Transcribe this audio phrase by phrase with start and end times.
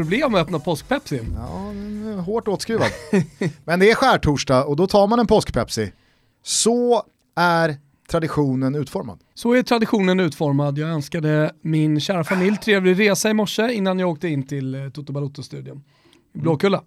[0.00, 1.20] Problem med att öppna påskpepsi.
[1.34, 1.72] Ja,
[2.22, 2.90] hårt åtskruvad.
[3.64, 5.92] Men det är skärtorsdag och då tar man en påskpepsi.
[6.42, 7.02] Så
[7.36, 7.76] är
[8.10, 9.20] traditionen utformad.
[9.34, 10.78] Så är traditionen utformad.
[10.78, 14.90] Jag önskade min kära familj trevlig resa i morse innan jag åkte in till eh,
[14.90, 15.84] Toto Balotto-studion.
[16.32, 16.82] Blåkulla.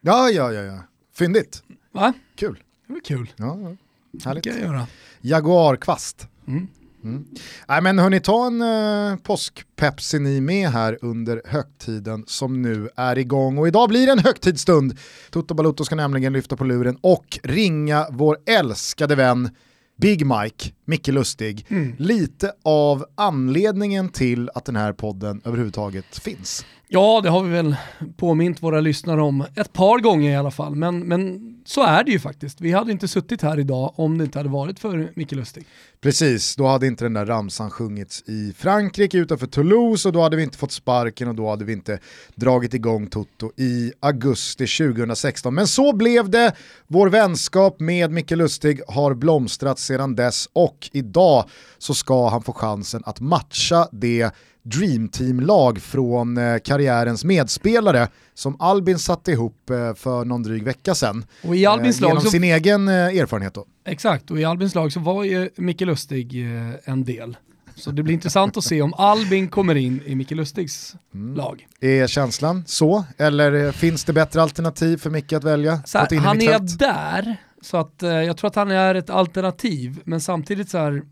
[0.00, 0.78] Ja, ja, ja, ja.
[1.14, 1.62] Fyndigt.
[1.92, 2.12] Va?
[2.34, 2.62] Kul.
[2.86, 3.32] Det var kul.
[3.36, 3.76] Ja, ja.
[4.24, 4.44] Härligt.
[4.44, 4.86] Det kan jag göra.
[5.20, 6.28] Jaguarkvast.
[6.46, 6.68] Mm.
[7.04, 7.24] Mm.
[7.68, 13.18] Nej men hörni, ta en eh, påskpepsi ni med här under högtiden som nu är
[13.18, 13.58] igång.
[13.58, 14.98] Och idag blir det en högtidsstund.
[15.30, 19.50] Toto Balotto ska nämligen lyfta på luren och ringa vår älskade vän
[19.96, 21.94] Big Mike, Micke Lustig, Mm.
[21.98, 26.64] lite av anledningen till att den här podden överhuvudtaget finns.
[26.88, 27.76] Ja, det har vi väl
[28.16, 30.74] påmint våra lyssnare om ett par gånger i alla fall.
[30.74, 32.60] Men, men så är det ju faktiskt.
[32.60, 35.64] Vi hade inte suttit här idag om det inte hade varit för Micke Lustig.
[36.00, 40.36] Precis, då hade inte den där ramsan sjungits i Frankrike utanför Toulouse och då hade
[40.36, 41.98] vi inte fått sparken och då hade vi inte
[42.34, 45.54] dragit igång Toto i augusti 2016.
[45.54, 46.52] Men så blev det,
[46.86, 51.44] vår vänskap med Micke Lustig har blomstrat sedan dess och idag
[51.78, 54.30] så ska han få chansen att matcha det
[54.64, 61.24] Dreamteam-lag från eh, karriärens medspelare som Albin satte ihop eh, för någon dryg vecka sedan.
[61.42, 62.30] Och i Albins Eh, genom lag så...
[62.30, 63.64] sin egen eh, erfarenhet då.
[63.84, 66.46] Exakt, och i Albins lag så var ju Micke Lustig
[66.84, 67.36] en del.
[67.76, 71.34] Så det blir intressant att se om Albin kommer in i Micke Lustigs Mm.
[71.36, 71.66] lag.
[71.80, 73.04] Är känslan så?
[73.18, 75.80] Eller finns det bättre alternativ för Micke att välja?
[75.86, 80.00] Så här, han är där, så att eh, jag tror att han är ett alternativ,
[80.04, 81.02] men samtidigt så här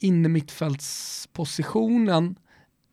[0.00, 2.36] innermittfältspositionen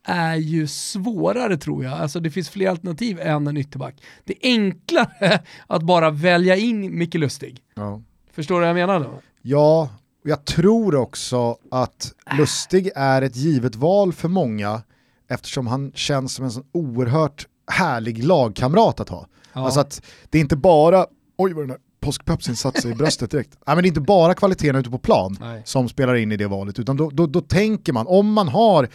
[0.03, 1.93] är ju svårare tror jag.
[1.93, 3.95] Alltså det finns fler alternativ än en ytterback.
[4.23, 7.61] Det är enklare att bara välja in Micke Lustig.
[7.75, 8.01] Ja.
[8.31, 9.21] Förstår du vad jag menar då?
[9.41, 9.89] ja,
[10.23, 14.81] och jag tror också att Lustig är ett givet val för många
[15.29, 19.27] eftersom han känns som en sån oerhört härlig lagkamrat att ha.
[19.53, 19.65] Ja.
[19.65, 21.05] Alltså att det är inte bara,
[21.37, 23.57] oj vad den här påskpepsin i bröstet direkt.
[23.67, 25.61] Nej men det är inte bara kvaliteten ute på plan Nej.
[25.65, 28.87] som spelar in i det valet, utan då, då, då tänker man, om man har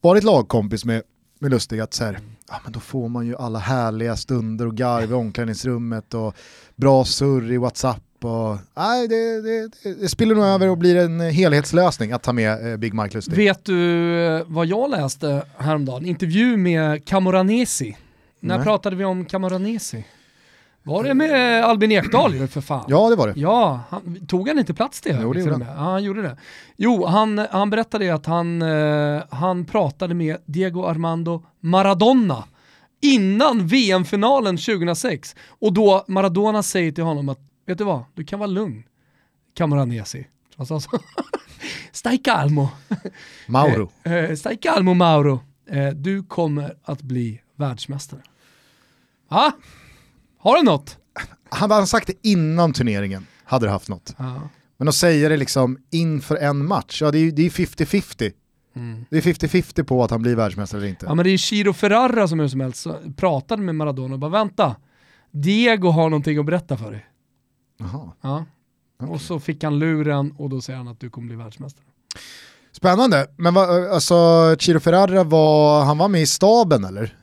[0.00, 1.02] varit lagkompis med,
[1.38, 2.18] med Lustig, att så här,
[2.48, 6.34] ja, men då får man ju alla härliga stunder och garv i omklädningsrummet och
[6.76, 8.24] bra surr i WhatsApp.
[8.24, 12.32] Och, nej, det, det, det, det spiller nog över och blir en helhetslösning att ta
[12.32, 13.36] med eh, Big Mike Lustig.
[13.36, 16.06] Vet du eh, vad jag läste häromdagen?
[16.06, 17.96] Intervju med Camoranesi.
[18.40, 18.64] När Nej.
[18.64, 20.04] pratade vi om Camoranesi?
[20.88, 22.84] Var det med Albin Ekdal ju för fan?
[22.88, 23.40] Ja, det var det.
[23.40, 25.18] Ja, han, tog han inte plats det?
[25.22, 25.68] Jo, det till gjorde och med?
[25.68, 26.36] Ja, han gjorde det.
[26.76, 32.44] Jo, han, han berättade att han, eh, han pratade med Diego Armando Maradona
[33.00, 35.36] innan VM-finalen 2006.
[35.48, 38.82] Och då Maradona säger till honom att, vet du vad, du kan vara lugn.
[39.54, 40.26] Camoranesi.
[40.56, 40.90] Han sa så.
[41.92, 42.68] Stai calmo.
[43.46, 43.90] Mauro.
[44.02, 45.40] Eh, eh, stai calmo Mauro.
[45.70, 48.20] Eh, du kommer att bli världsmästare.
[49.28, 49.52] Ja,
[50.38, 50.96] har du något?
[51.50, 54.14] Hade han sagt det innan turneringen hade det haft något.
[54.16, 54.40] Ja.
[54.76, 58.32] Men att säga det liksom inför en match, ja det är ju det är 50-50.
[58.76, 59.04] Mm.
[59.10, 61.06] Det är 50-50 på att han blir världsmästare eller inte.
[61.06, 64.30] Ja men det är Chiro Ferrara som hur som helst pratade med Maradona och bara
[64.30, 64.76] vänta,
[65.30, 67.06] Diego har någonting att berätta för dig.
[67.78, 68.12] Jaha.
[68.20, 68.44] Ja.
[69.00, 69.14] Okej.
[69.14, 71.84] Och så fick han luren och då säger han att du kommer bli världsmästare.
[72.72, 74.14] Spännande, men va, alltså
[74.58, 77.16] Chiro Ferrara var, han var med i staben eller?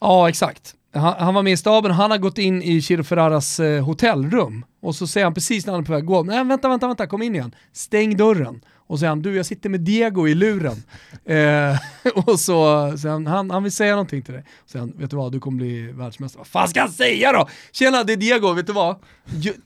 [0.00, 0.74] Ja exakt.
[0.96, 4.64] Han, han var med i staben, han har gått in i Chiro Ferraras eh, hotellrum
[4.82, 6.86] och så säger han precis när han är på väg att gå, nej vänta, vänta,
[6.86, 8.60] vänta, kom in igen, stäng dörren.
[8.88, 10.82] Och så säger han, du jag sitter med Diego i luren.
[11.24, 11.78] eh,
[12.14, 14.44] och så säger han, han, han vill säga någonting till dig.
[14.66, 16.38] Så säger han, vet du vad, du kommer bli världsmästare.
[16.40, 17.48] Vad fan ska han säga då?
[17.72, 18.96] Tjena, det är Diego, vet du vad?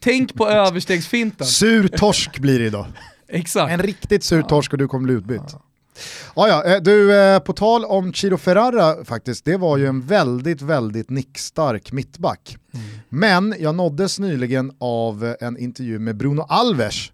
[0.00, 1.46] Tänk på överstegsfinten.
[1.46, 2.86] Sur torsk blir det idag.
[3.28, 3.72] Exakt.
[3.72, 5.42] En riktigt sur torsk och du kommer bli utbytt.
[5.52, 5.62] Ja,
[6.34, 10.62] ja, eh, du, eh, på tal om Chiro Ferrara faktiskt, det var ju en väldigt,
[10.62, 12.56] väldigt nickstark mittback.
[13.08, 17.10] Men jag nåddes nyligen av en intervju med Bruno Alves,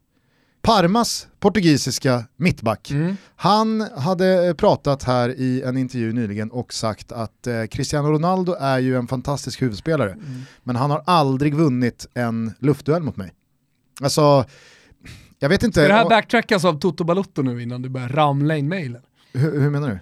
[0.66, 2.90] Parmas portugisiska mittback.
[2.90, 3.16] Mm.
[3.36, 8.56] Han hade eh, pratat här i en intervju nyligen och sagt att eh, Cristiano Ronaldo
[8.60, 10.16] är ju en fantastisk huvudspelare,
[10.62, 13.32] men han har aldrig vunnit en luftduell mot mig.
[14.00, 14.44] Alltså,
[15.38, 18.56] jag vet inte, Ska det här backtrackas av Toto Balotto nu innan du börjar ramla
[18.56, 19.02] in mailen?
[19.32, 19.98] hur, hur menar du?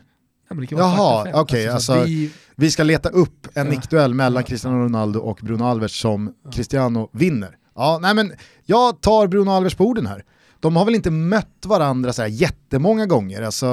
[0.48, 3.70] Ja, Jaha, okej, så alltså- att vi, Vi ska leta upp en Ja.
[3.72, 7.56] nickduell mellan Cristiano Ronaldo och Bruno Alves som Cristiano vinner.
[7.74, 8.32] Ja, nej men
[8.64, 10.24] jag tar Bruno Alves på orden här.
[10.60, 13.66] De har väl inte mött varandra så här jättemånga gånger, alltså,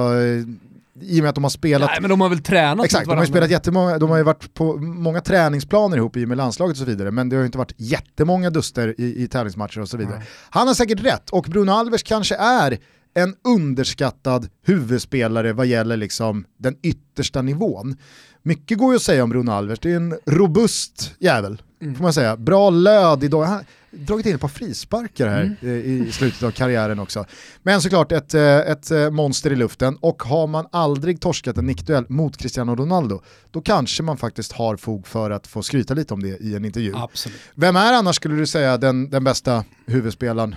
[1.02, 3.18] i och med att de har spelat nej men de har väl tränat Exakt, de
[3.18, 6.38] har ju spelat jättemånga, de har ju varit på många träningsplaner ihop i och med
[6.38, 9.82] landslaget och så vidare, men det har ju inte varit jättemånga duster i, i tävlingsmatcher
[9.82, 10.18] och så vidare.
[10.18, 10.28] Nej.
[10.50, 12.78] Han har säkert rätt, och Bruno Alves kanske är
[13.14, 17.98] en underskattad huvudspelare vad gäller liksom den yttersta nivån.
[18.44, 21.96] Mycket går ju att säga om Bruno Alves, det är en robust jävel, mm.
[21.96, 22.38] får man säga.
[22.38, 23.48] Bra löd idag,
[23.92, 26.08] dragit in ett par frisparkar här mm.
[26.08, 27.26] i slutet av karriären också.
[27.64, 31.66] Men såklart ett, eh, ett eh, monster i luften och har man aldrig torskat en
[31.66, 33.22] nickduell mot Cristiano Ronaldo,
[33.52, 36.66] då kanske man faktiskt har fog för att få skryta lite om det i en
[36.66, 36.94] intervju.
[36.96, 37.40] Absolut.
[37.56, 40.56] Vem är annars skulle du säga den, den bästa huvudspelaren?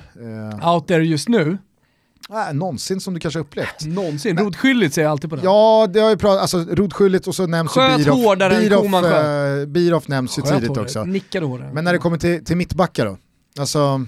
[0.61, 0.75] Eh...
[0.75, 1.59] Out there just nu?
[2.31, 3.85] Äh, någonsin som du kanske upplevt.
[3.87, 4.39] Någonsin?
[4.39, 5.43] Rodskyldigt säger jag alltid på det.
[5.45, 8.39] Ja, det har ju pratat, alltså rodskyldigt och så nämns Sköt ju Biroff.
[8.39, 10.85] Biroff, eh, Biroff nämns ju tidigt hårdare.
[10.85, 11.05] också.
[11.05, 11.71] Nickade hårdare.
[11.73, 13.19] Men när det kommer till, till mittbackar då?
[13.59, 14.06] Alltså...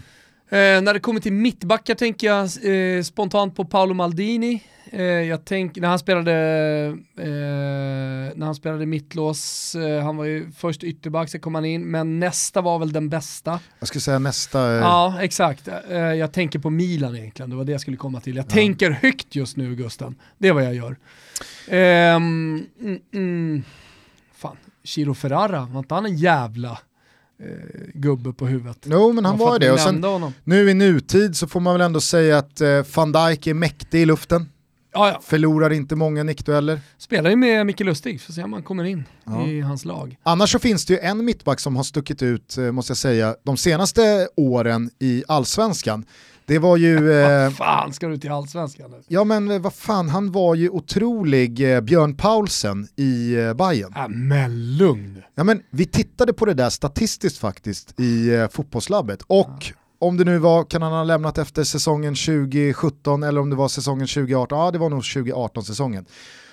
[0.49, 2.45] Eh, när det kommer till mittbackar tänker jag
[2.97, 4.63] eh, spontant på Paolo Maldini.
[4.91, 6.33] Eh, jag tänk, när han spelade,
[7.19, 11.91] eh, när han spelade mittlås, eh, han var ju först ytterback, så kom han in,
[11.91, 13.61] men nästa var väl den bästa.
[13.79, 14.75] Jag skulle säga nästa.
[14.75, 14.81] Eh...
[14.81, 15.69] Ja, exakt.
[16.19, 18.37] Jag tänker på Milan egentligen, det var det jag skulle komma till.
[18.37, 18.51] Jag ja.
[18.51, 20.97] tänker högt just nu Gusten, det är vad jag gör.
[21.69, 22.67] Mm,
[23.15, 23.63] mm,
[24.35, 26.79] fan, Chiro Ferrara, var inte han en jävla
[27.95, 28.79] gubbe på huvudet.
[28.85, 29.71] Jo men han var ju det.
[29.71, 30.05] Och sen,
[30.45, 34.03] nu i nutid så får man väl ändå säga att eh, van Dijk är mäktig
[34.03, 34.49] i luften.
[34.93, 35.21] Ja, ja.
[35.25, 36.81] Förlorar inte många nickdueller.
[36.99, 39.47] Spelar ju med Micke Lustig, får se om han kommer in ja.
[39.47, 40.17] i hans lag.
[40.23, 43.37] Annars så finns det ju en mittback som har stuckit ut, eh, måste jag säga,
[43.43, 46.05] de senaste åren i allsvenskan.
[46.47, 47.13] Det var ju...
[47.17, 49.03] Eh, vad fan ska du till allsvenskan nu?
[49.09, 53.93] Ja men eh, vad fan, han var ju otrolig eh, Björn Paulsen i eh, Bayern.
[53.95, 55.23] Ja, men lugn.
[55.35, 59.75] Ja men vi tittade på det där statistiskt faktiskt i eh, fotbollslabbet och ja.
[59.99, 63.69] om det nu var, kan han ha lämnat efter säsongen 2017 eller om det var
[63.69, 66.07] säsongen 2018, ja det var nog 2018 säsongen.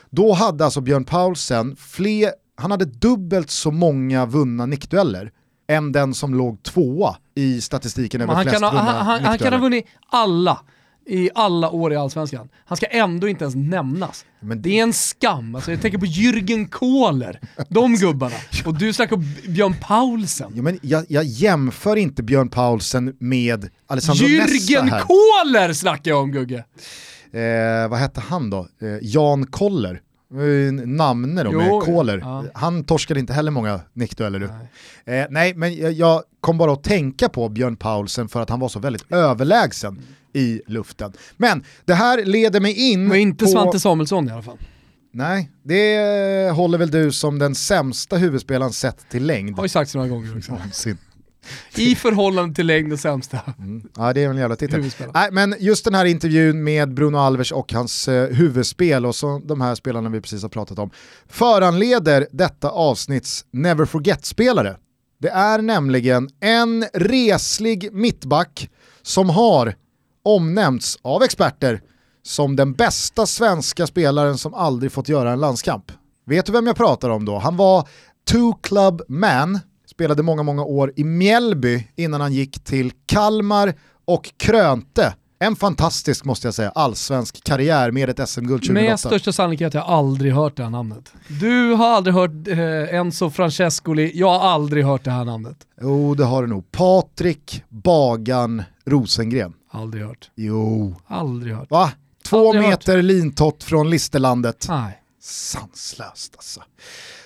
[0.09, 5.31] Då hade alltså Björn Paulsen fler, han hade dubbelt så många vunna nickdueller
[5.67, 9.37] än den som låg tvåa i statistiken över han flest kan ha, han, han, han
[9.37, 10.59] kan ha vunnit alla
[11.05, 12.49] i alla år i Allsvenskan.
[12.65, 14.25] Han ska ändå inte ens nämnas.
[14.39, 15.55] Men det är en skam.
[15.55, 17.39] Alltså, jag tänker på Jürgen Kohler,
[17.69, 18.35] de gubbarna.
[18.65, 20.51] Och du snackar om Björn Paulsen.
[20.55, 25.01] Ja, men jag, jag jämför inte Björn Paulsen med Alessandro Jürgen Nessa här.
[25.01, 26.63] Kohler snackar jag om Gugge.
[27.31, 28.67] Eh, vad hette han då?
[28.81, 30.01] Eh, Jan Koller.
[30.85, 32.17] Namne då jo, med Kohler.
[32.17, 32.45] Ja.
[32.53, 34.49] Han torskade inte heller många nickdueller du.
[35.05, 35.19] Nej.
[35.19, 38.59] Eh, nej men jag, jag, kom bara att tänka på Björn Paulsen för att han
[38.59, 40.01] var så väldigt överlägsen
[40.33, 41.13] i luften.
[41.37, 43.51] Men det här leder mig in Men inte på...
[43.51, 44.57] Svante Samuelsson i alla fall.
[45.11, 49.55] Nej, det håller väl du som den sämsta huvudspelaren sett till längd.
[49.55, 50.57] Har ju sagts några gånger också.
[51.75, 53.39] I förhållande till längd och sämsta.
[53.57, 53.83] Mm.
[53.97, 54.91] Ja det är en jävla titel.
[55.13, 59.41] Nej, men just den här intervjun med Bruno Alves och hans eh, huvudspel och så
[59.45, 60.89] de här spelarna vi precis har pratat om
[61.27, 64.77] föranleder detta avsnitts Never Forget-spelare.
[65.21, 68.69] Det är nämligen en reslig mittback
[69.01, 69.75] som har
[70.23, 71.81] omnämnts av experter
[72.23, 75.91] som den bästa svenska spelaren som aldrig fått göra en landskamp.
[76.25, 77.37] Vet du vem jag pratar om då?
[77.37, 77.87] Han var
[78.27, 79.59] two club man
[79.93, 83.73] spelade många, många år i Mjällby innan han gick till Kalmar
[84.05, 88.89] och krönte en fantastisk, måste jag säga, allsvensk karriär med ett SM-guld 2008.
[88.89, 91.13] Med största sannolikhet har jag aldrig hört det här namnet.
[91.27, 95.57] Du har aldrig hört eh, Enzo Francescoli, jag har aldrig hört det här namnet.
[95.81, 96.71] Jo, det har du nog.
[96.71, 99.53] Patrik Bagan Rosengren.
[99.71, 100.31] Aldrig hört.
[100.35, 100.95] Jo.
[101.07, 101.71] Aldrig hört.
[101.71, 101.91] Va?
[102.25, 103.05] Två aldrig meter hört.
[103.05, 104.65] lintott från Listerlandet.
[104.69, 104.99] Nej.
[105.21, 106.61] Sanslöst alltså.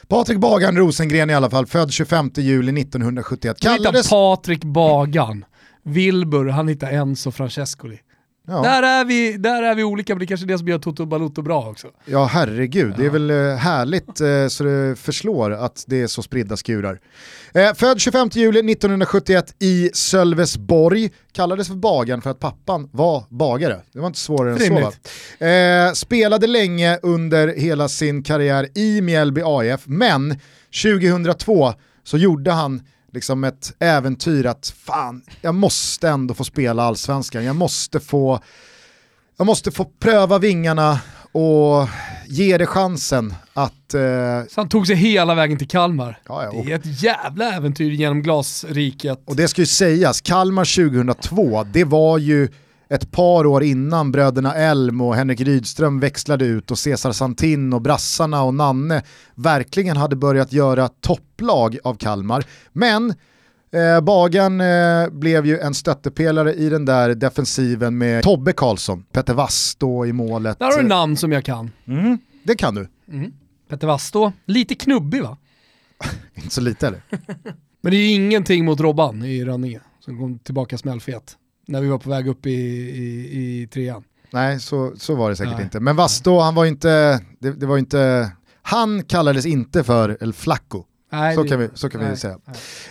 [0.09, 3.59] Patrik Bagan Rosengren i alla fall, född 25 juli 1971.
[3.59, 4.09] Kallades...
[4.09, 5.45] Patrik Bagan.
[5.83, 7.99] Wilbur, han hittar Enzo Francescoli.
[8.49, 8.61] Ja.
[8.61, 10.79] Där, är vi, där är vi olika, men det är kanske är det som gör
[10.79, 11.87] Toto Balotto bra också.
[12.05, 12.97] Ja herregud, ja.
[12.97, 16.99] det är väl eh, härligt eh, så det förslår att det är så spridda skurar.
[17.53, 23.81] Eh, född 25 juli 1971 i Sölvesborg, kallades för Bagan för att pappan var bagare.
[23.93, 25.45] Det var inte svårare än så.
[25.45, 30.39] Eh, spelade länge under hela sin karriär i Mjällby AIF, men
[30.83, 31.73] 2002
[32.03, 32.81] så gjorde han
[33.17, 38.39] liksom ett äventyr att fan, jag måste ändå få spela allsvenskan, jag måste få,
[39.37, 40.99] jag måste få pröva vingarna
[41.31, 41.87] och
[42.27, 43.93] ge det chansen att...
[43.93, 44.01] Eh...
[44.49, 46.19] Så han tog sig hela vägen till Kalmar.
[46.27, 46.65] Ja, ja, och...
[46.65, 49.19] Det är ett jävla äventyr genom glasriket.
[49.25, 52.49] Och det ska ju sägas, Kalmar 2002, det var ju
[52.89, 57.81] ett par år innan bröderna Elm och Henrik Rydström växlade ut och Cesar Santin och
[57.81, 59.03] brassarna och Nanne
[59.35, 62.45] verkligen hade börjat göra topplag av Kalmar.
[62.73, 63.13] Men
[63.71, 69.33] eh, Bagan eh, blev ju en stöttepelare i den där defensiven med Tobbe Karlsson, Petter
[69.33, 70.59] Wastå i målet.
[70.59, 71.71] Där har du namn som jag kan.
[71.87, 72.87] Mm, det kan du.
[73.11, 73.33] Mm.
[73.69, 75.37] Petter Wastå, lite knubbig va?
[76.35, 77.01] Inte så lite eller?
[77.81, 81.87] Men det är ju ingenting mot Robban i Rönninge som kom tillbaka smällfet när vi
[81.87, 84.03] var på väg upp i, i, i trean.
[84.31, 85.63] Nej, så, så var det säkert Nej.
[85.63, 85.79] inte.
[85.79, 88.31] Men Vasto, han var inte, det, det var inte,
[88.61, 90.83] han kallades inte för El Flacco.
[91.11, 92.37] Nej, Så det- kan vi, så kan vi nej, säga.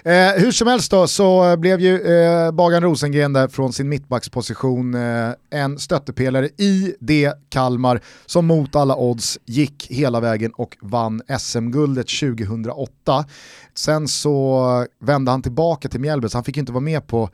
[0.04, 0.28] nej.
[0.35, 4.95] Eh, hur som helst då så blev ju eh, Bagan Rosengren där från sin mittbacksposition
[4.95, 11.23] eh, en stöttepelare i det Kalmar som mot alla odds gick hela vägen och vann
[11.40, 13.25] SM-guldet 2008.
[13.75, 17.30] Sen så vände han tillbaka till Mjällby så han fick ju inte vara med på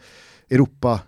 [0.51, 1.01] Europa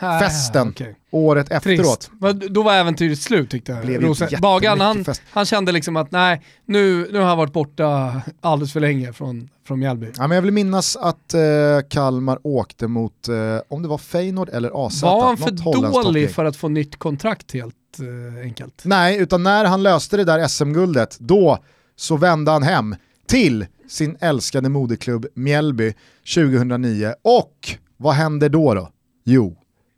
[0.00, 0.96] festen okej.
[1.10, 2.10] året efteråt.
[2.20, 2.50] Trist.
[2.50, 4.02] Då var äventyret slut tyckte jag.
[4.04, 8.72] Rosen- Bagan han, han kände liksom att nej, nu, nu har han varit borta alldeles
[8.72, 10.06] för länge från, från Mjällby.
[10.16, 11.40] Ja, men jag vill minnas att eh,
[11.88, 13.34] Kalmar åkte mot, eh,
[13.68, 15.02] om det var Feyenoord eller AZ.
[15.02, 18.82] Var han för dålig för att få nytt kontrakt helt eh, enkelt?
[18.84, 21.58] Nej, utan när han löste det där SM-guldet, då
[21.96, 25.94] så vände han hem till sin älskade moderklubb Mjällby
[26.34, 27.12] 2009.
[27.22, 27.52] Och
[27.96, 28.88] vad händer då då?
[29.24, 29.56] Jo,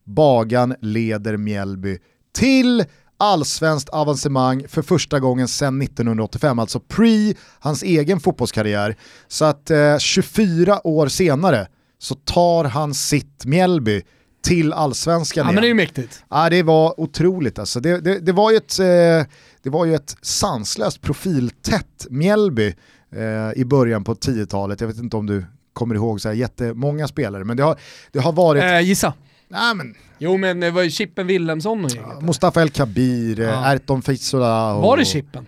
[0.08, 1.98] Bagan leder Mjällby
[2.34, 2.84] till
[3.18, 8.96] allsvenskt avancemang för första gången sedan 1985, alltså pre hans egen fotbollskarriär.
[9.28, 11.66] Så att eh, 24 år senare
[11.98, 14.02] så tar han sitt Mjällby
[14.44, 15.54] till allsvenskan Ja igen.
[15.54, 16.24] men det är ju mäktigt.
[16.28, 17.80] Ja, det var otroligt alltså.
[17.80, 22.74] Det, det, det, var ju ett, eh, det var ju ett sanslöst profiltätt Mjällby
[23.12, 24.80] eh, i början på 10-talet.
[24.80, 27.78] Jag vet inte om du kommer ihåg så här jättemånga spelare, men det har,
[28.12, 28.62] det har varit...
[28.62, 29.14] Eh, gissa.
[29.48, 32.22] Nej, men, Jo men det var ju Chippen Wilhelmsson och gänget.
[32.22, 33.72] Mustafa El Kabir, eh, Ja.
[33.74, 34.82] Erton Fisola och...
[34.82, 35.46] Var det Chippen?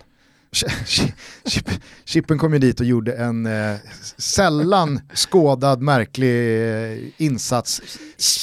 [1.45, 1.71] Chip,
[2.05, 3.77] Chippen kom ju dit och gjorde en eh,
[4.17, 7.83] sällan skådad märklig eh, insats.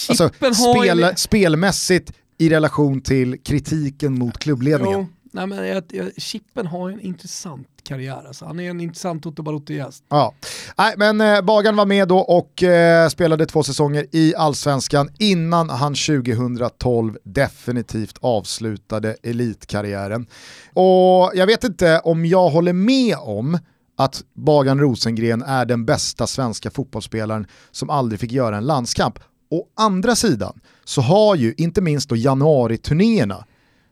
[0.10, 5.00] Alltså, Chippen har ju- spel, spelmässigt i relation till kritiken mot klubbledningen.
[5.00, 8.46] Jo, nej men jag, jag, Chippen har en intressant karriär alltså.
[8.46, 10.04] Han är en intressant Toto Balotto-gäst.
[10.10, 10.34] Ja.
[10.78, 15.70] Nej, men eh, Bagan var med då och eh, spelade två säsonger i Allsvenskan innan
[15.70, 20.28] han 2012 definitivt avslutade elitkarriären.
[20.74, 23.60] Och jag vet inte om jag håller med om
[23.98, 29.20] att Bagan Rosengren är den bästa svenska fotbollsspelaren som aldrig fick göra en landskamp.
[29.52, 33.46] Å andra sidan så har ju inte minst då januari-turnéerna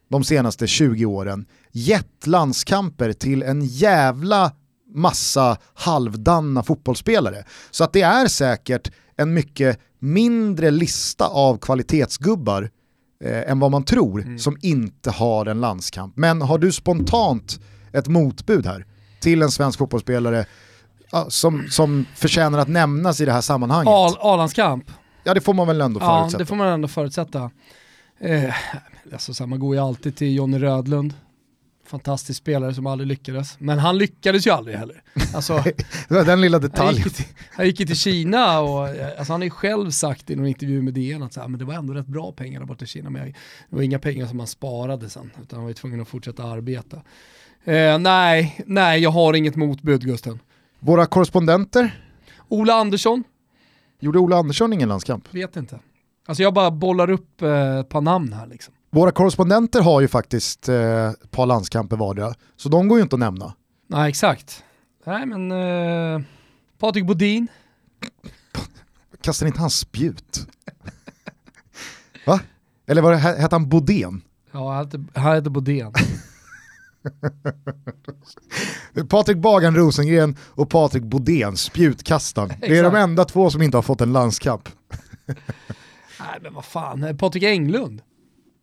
[0.10, 4.52] de senaste 20 åren gett landskamper till en jävla
[4.94, 7.44] massa halvdanna fotbollsspelare.
[7.72, 12.70] Så att det är säkert en mycket mindre lista av kvalitetsgubbar
[13.24, 16.18] eh, än vad man tror som inte har en landskamp.
[16.18, 17.60] Men har du spontant
[17.94, 18.86] ett motbud här
[19.20, 20.46] till en svensk fotbollsspelare
[21.12, 23.88] ja, som, som förtjänar att nämnas i det här sammanhanget?
[23.94, 24.92] Al- A-landskamp.
[25.24, 26.38] Ja det får man väl ändå Ja, förutsätta.
[26.40, 27.52] det får man ändå förutsätta.
[28.20, 28.54] Eh,
[29.14, 31.14] alltså, man går ju alltid till Jonny Rödlund.
[31.86, 33.60] Fantastisk spelare som aldrig lyckades.
[33.60, 35.04] Men han lyckades ju aldrig heller.
[35.36, 35.64] Alltså,
[36.08, 36.96] Det var den lilla han, detaljen.
[36.96, 40.30] gick ju till, han gick ju till Kina och alltså, han har ju själv sagt
[40.30, 42.60] i någon intervju med DN att så här, men det var ändå rätt bra pengar
[42.60, 43.10] där borta i Kina.
[43.10, 43.36] Men jag,
[43.70, 46.44] det var inga pengar som han sparade sen, utan han var ju tvungen att fortsätta
[46.44, 47.02] arbeta.
[47.64, 50.40] Eh, nej, nej, jag har inget motbud Gusten.
[50.80, 52.00] Våra korrespondenter,
[52.48, 53.24] Ola Andersson,
[54.00, 55.34] gjorde Ola Andersson ingen landskamp?
[55.34, 55.80] vet inte.
[56.28, 58.74] Alltså jag bara bollar upp eh, ett par namn här liksom.
[58.96, 63.16] Våra korrespondenter har ju faktiskt eh, ett par landskamper vardera, så de går ju inte
[63.16, 63.54] att nämna.
[63.88, 64.64] Nej, exakt.
[65.06, 66.22] Nej, men eh,
[66.80, 67.48] Patrik Bodin.
[69.22, 70.48] Kastar inte han spjut?
[72.26, 72.40] Va?
[72.88, 74.22] Eller var det, hette han Bodén?
[74.52, 75.94] Ja, han heter, han heter Bodén.
[79.10, 82.54] Patrik Bagan Rosengren och Patrik Bodén, spjutkastaren.
[82.60, 84.70] Det är de enda två som inte har fått en landskamp.
[86.20, 87.18] Nej, men vad fan.
[87.18, 88.02] Patrik Englund.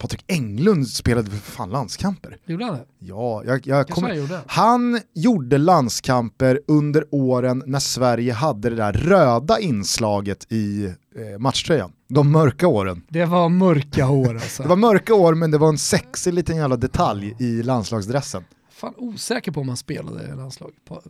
[0.03, 2.37] Patrik Englund spelade för fan landskamper.
[2.47, 2.85] Gjorde han det?
[2.99, 4.15] Ja, jag, jag kommer...
[4.15, 4.41] gjorde.
[4.47, 11.93] Han gjorde landskamper under åren när Sverige hade det där röda inslaget i eh, matchtröjan.
[12.09, 13.03] De mörka åren.
[13.09, 14.63] Det var mörka hår alltså.
[14.63, 18.45] Det var mörka år men det var en sexig liten jävla detalj i landslagsdressen.
[18.71, 20.77] Fan osäker på om han spelade i landslaget.
[20.89, 21.01] Pa-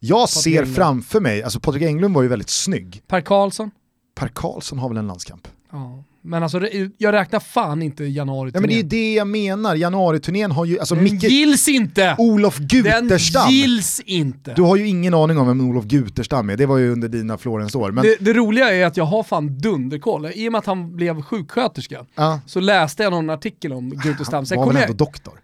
[0.00, 0.76] Jag ser Englund.
[0.76, 3.02] framför mig, alltså Patrik Englund var ju väldigt snygg.
[3.06, 3.70] Per Karlsson.
[4.14, 5.48] Per Karlsson har väl en landskamp?
[5.70, 6.04] Ja.
[6.24, 6.60] Men alltså
[6.98, 10.64] jag räknar fan inte januari Nej men det är ju det jag menar, januariturnén har
[10.64, 12.14] ju, alltså Den Micke, gills inte!
[12.18, 13.50] Olof Den Guterstam.
[13.50, 14.54] gills inte!
[14.54, 17.38] Du har ju ingen aning om vem Olof Guterstam är, det var ju under dina
[17.38, 17.90] Florens år.
[17.92, 20.26] Men, Det, det roliga är att jag har fan dunderkoll.
[20.34, 24.46] I och med att han blev sjuksköterska ja, så läste jag någon artikel om Gutestam.
[24.46, 25.34] Sen var väl jag, ändå doktor?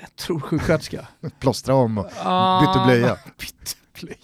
[0.00, 1.06] jag tror sjuksköterska.
[1.40, 3.16] Plåstra om och Ah, bytte blöja.
[3.38, 4.16] bytte blöja.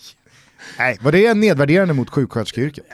[0.78, 2.84] Nej, var det nedvärderande mot sjuksköterskeyrket?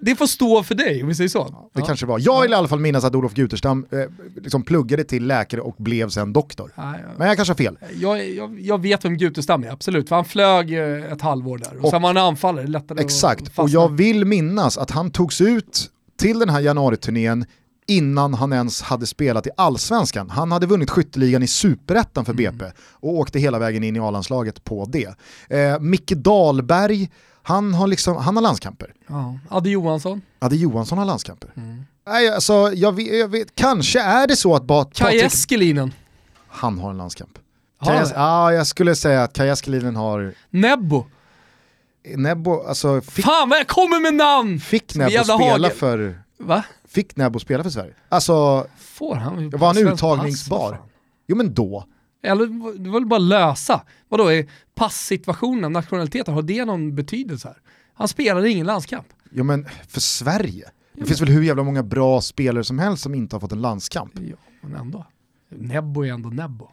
[0.00, 1.44] Det- får stå för dig om vi säger så.
[1.74, 1.86] Det Ja.
[1.86, 2.18] kanske var.
[2.18, 3.98] Jag vill i alla fall minnas att Olof Guterstam eh,
[4.42, 6.72] liksom pluggade till läkare och blev sen doktor.
[6.76, 7.78] Nej, Men jag kanske har fel.
[7.94, 10.08] jag, jag, jag vet vem Gutestam är, absolut.
[10.08, 11.76] För han flög eh, ett halvår där.
[11.78, 15.40] Och, Och- sen var han anfallare, lättare Exakt, och jag vill minnas att han togs
[15.40, 17.44] ut till den här januariturnén
[17.86, 20.30] innan han ens hade spelat i allsvenskan.
[20.30, 24.64] Han hade vunnit skytteligan i superettan för BP och åkte hela vägen in i A-landslaget
[24.64, 25.14] på det.
[25.58, 27.10] Eh, Micke Dahlberg,
[27.42, 28.94] han har, liksom, han har landskamper.
[29.06, 29.38] Ja.
[29.48, 30.22] Adde Johansson.
[30.38, 31.50] Adde Johansson har landskamper.
[32.06, 35.92] Nej, alltså, jag vet, jag vet, kanske är det så att ba- Kaj Eskelinen.
[36.48, 37.30] han har en landskamp.
[37.78, 38.14] Har Kaj han Es- det?
[38.20, 41.04] Ja, jag skulle säga att Kaj Eskelinen har, Nebbo.
[42.16, 44.60] Nebbo, alltså fick, Fan vad jag kommer med namn!
[44.60, 45.70] fick Nebbo spela hagel.
[45.70, 46.62] för, Va?
[46.88, 47.94] fick Nebbo spela för Sverige?
[48.08, 49.50] Alltså, Får han?
[49.50, 50.78] var han uttagningsbar?
[51.26, 51.84] Jo men då.
[52.22, 52.46] Eller
[52.78, 53.82] det var väl bara lösa.
[54.08, 57.56] Vadå, är passsituationen, nationaliteten, har det någon betydelse här?
[57.94, 59.06] Han spelade ingen landskamp.
[59.30, 60.70] Jo men för Sverige.
[60.92, 63.60] Det finns väl hur jävla många bra spelare som helst som inte har fått en
[63.62, 64.12] landskamp.
[64.14, 65.06] Ja, men ändå.
[65.48, 66.68] Nebbo är ändå Nebbo.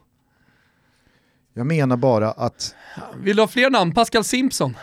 [1.53, 2.75] Jag menar bara att
[3.23, 3.93] Vill du ha fler namn?
[3.93, 4.77] Pascal Simpson.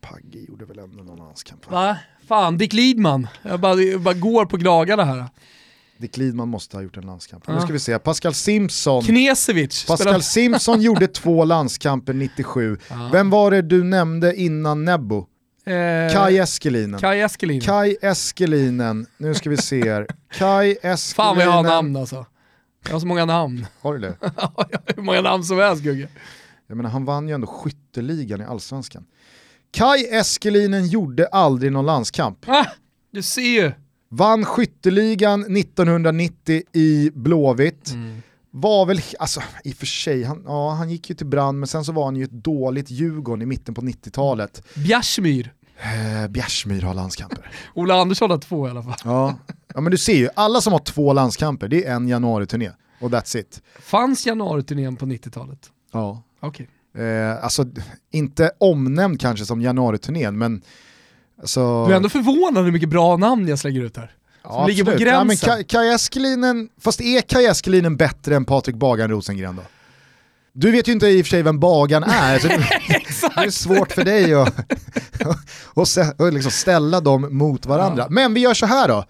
[0.00, 1.70] Pagge gjorde väl ändå någon landskamp.
[1.70, 1.96] Va?
[2.26, 3.28] Fan, Dick Lidman.
[3.42, 5.28] Jag bara, jag bara går på glagarna här.
[5.98, 7.46] Dick Lidman måste ha gjort en landskamp.
[7.48, 7.60] Nu Ja.
[7.60, 9.02] ska vi se, Pascal Simpson.
[9.04, 9.84] Knesevic.
[9.86, 12.78] Pascal spelade- Simpson gjorde två landskamper 97.
[13.12, 15.26] Vem var det du nämnde innan Nebbo?
[15.66, 17.00] Eh, Kai Eskelinen.
[17.00, 17.60] Kaj Eskelinen.
[17.60, 20.06] Kai Eskelinen, nu ska vi se här.
[20.32, 20.96] Kai Eskelinen.
[20.98, 22.26] Fan vad jag har namn alltså.
[22.86, 23.66] Jag har så många namn.
[23.80, 24.16] Har du det?
[24.20, 26.08] Jag har Hur många namn som helst Gugge.
[26.66, 29.04] Jag menar han vann ju ändå skytteligan i allsvenskan.
[29.70, 32.38] Kai Eskelinen gjorde aldrig någon landskamp.
[32.48, 32.66] Ah,
[33.12, 33.72] du ser ju.
[34.16, 37.90] Vann skytteligan 1990 i Blåvitt.
[37.90, 38.22] Mm.
[38.50, 41.66] Var väl, alltså i och för sig, han, ja, han gick ju till brand men
[41.66, 44.62] sen så var han ju ett dåligt Djurgården i mitten på 90-talet.
[44.74, 45.52] Bjärsmyr.
[45.78, 47.50] Eh, Bjärsmyr har landskamper.
[47.74, 48.94] Ola Andersson har två i alla fall.
[49.04, 49.38] Ja.
[49.74, 52.70] ja men du ser ju, alla som har två landskamper, det är en januari-turné.
[53.00, 53.62] Och that's it.
[53.80, 55.70] Fanns januariturnén på 90-talet?
[55.92, 56.22] Ja.
[56.40, 56.68] Okej.
[57.04, 57.66] Eh, alltså,
[58.10, 60.62] inte omnämnd kanske som januariturnén, men
[61.44, 64.10] alltså, Du är ändå förvånad hur mycket bra namn jag slänger ut här.
[64.44, 65.12] ja, ligger på absolut.
[65.12, 65.64] Ja, men gränsen.
[65.64, 69.62] Kaj- Eskelinen, fast är Kaj Eskelinen bättre än Patrik Bagan Rosengren då?
[70.52, 73.92] Du vet ju inte i och för sig vem Bagan är, så det är svårt
[73.92, 74.54] för dig att,
[75.88, 78.06] sä- att liksom ställa dem mot varandra.
[78.10, 79.04] Men vi gör så här då,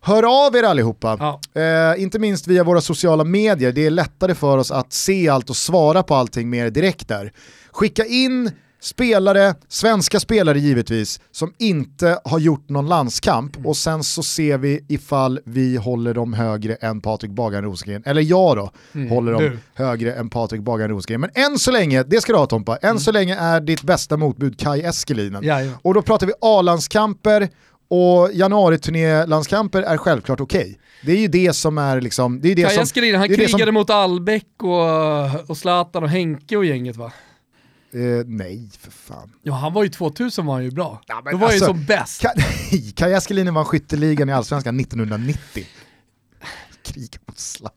[0.00, 1.16] hör av er allihopa.
[1.54, 1.60] Ja.
[1.62, 5.50] Eh, inte minst via våra sociala medier, det är lättare för oss att se allt
[5.50, 7.32] och svara på allting mer direkt där.
[7.72, 14.22] Skicka in spelare, svenska spelare givetvis, som inte har gjort någon landskamp och sen så
[14.22, 18.70] ser vi ifall vi håller dem högre än Patrik Bagan Rosengren, eller jag då,
[19.08, 19.58] håller dem du.
[19.74, 21.20] högre än Patrik Bagan Rosengren.
[21.20, 24.16] Men än så länge, det ska du ha Tompa, än så länge är ditt bästa
[24.16, 25.44] motbud Kai Eskelinen.
[25.44, 25.76] Jajamän.
[25.82, 27.48] Och då pratar vi A-landskamper
[27.88, 30.78] och januariturné-landskamper är självklart okej.
[31.04, 32.82] Det är ju det som är liksom, det är det Kaj som...
[32.82, 36.64] Eskelinen, han det är det krigade som- mot Albeck och, och Zlatan och Henke och
[36.64, 37.12] gänget va?
[37.92, 39.30] Eh, nej, för fan.
[39.42, 41.00] Ja han var ju 2000 var han ju bra.
[41.06, 42.22] Ja, Då var han ju alltså, som bäst.
[42.24, 45.64] Ka- Kaj Eskelinen vann skytteligan i Allsvenskan 1990.
[46.82, 47.76] Krig mot Zlatan.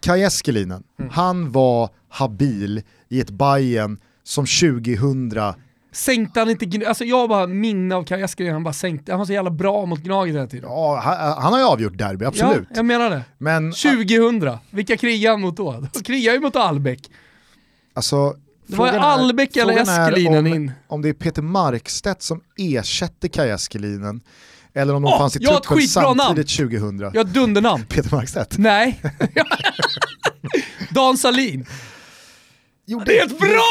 [0.00, 1.10] Kaj Eskelinen, Mm.
[1.10, 5.54] han var habil i ett Bayern som 2000
[5.92, 9.26] Sänkte han inte, alltså jag bara minne av Kaj Eskelinen, han bara sänkte, han var
[9.26, 10.70] så jävla bra mot Gnaget hela tiden.
[10.70, 12.66] Ja, han, han har ju avgjort derby, absolut.
[12.70, 13.24] Ja, jag menar det.
[13.38, 15.72] Men 2000, vilka krigade han mot då?
[15.92, 17.10] De krigade ju mot Albeck.
[17.94, 18.36] alltså...
[18.68, 20.72] Det var frågan Albeck eller Eskelinen om, in.
[20.86, 24.20] Om det är Peter Markstedt som ersätter Kaj Eskelinen,
[24.74, 26.18] eller om de Åh, fanns i truppen skitbra namn.
[26.20, 26.98] samtidigt 2000.
[27.00, 27.84] Jag har dundernamn.
[27.88, 28.58] Peter Markstedt.
[28.58, 29.02] Nej.
[30.90, 31.66] Dan Salin.
[32.86, 33.62] Gjorde, Det är ett bra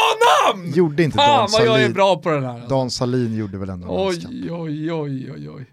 [0.54, 0.72] namn!
[0.74, 1.92] Gjorde inte Dan Fan vad jag är Salin.
[1.92, 2.68] bra på den här.
[2.68, 4.08] Dan Salin gjorde väl ändå en.
[4.08, 5.66] Oj, oj, oj, oj, oj.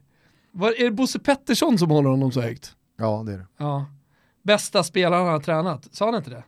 [0.52, 2.72] Var, är det Bosse Pettersson som håller honom så högt?
[3.00, 3.46] Ja, det är det.
[3.58, 3.86] Ja.
[4.44, 6.44] Bästa spelaren han har tränat, sa han inte det?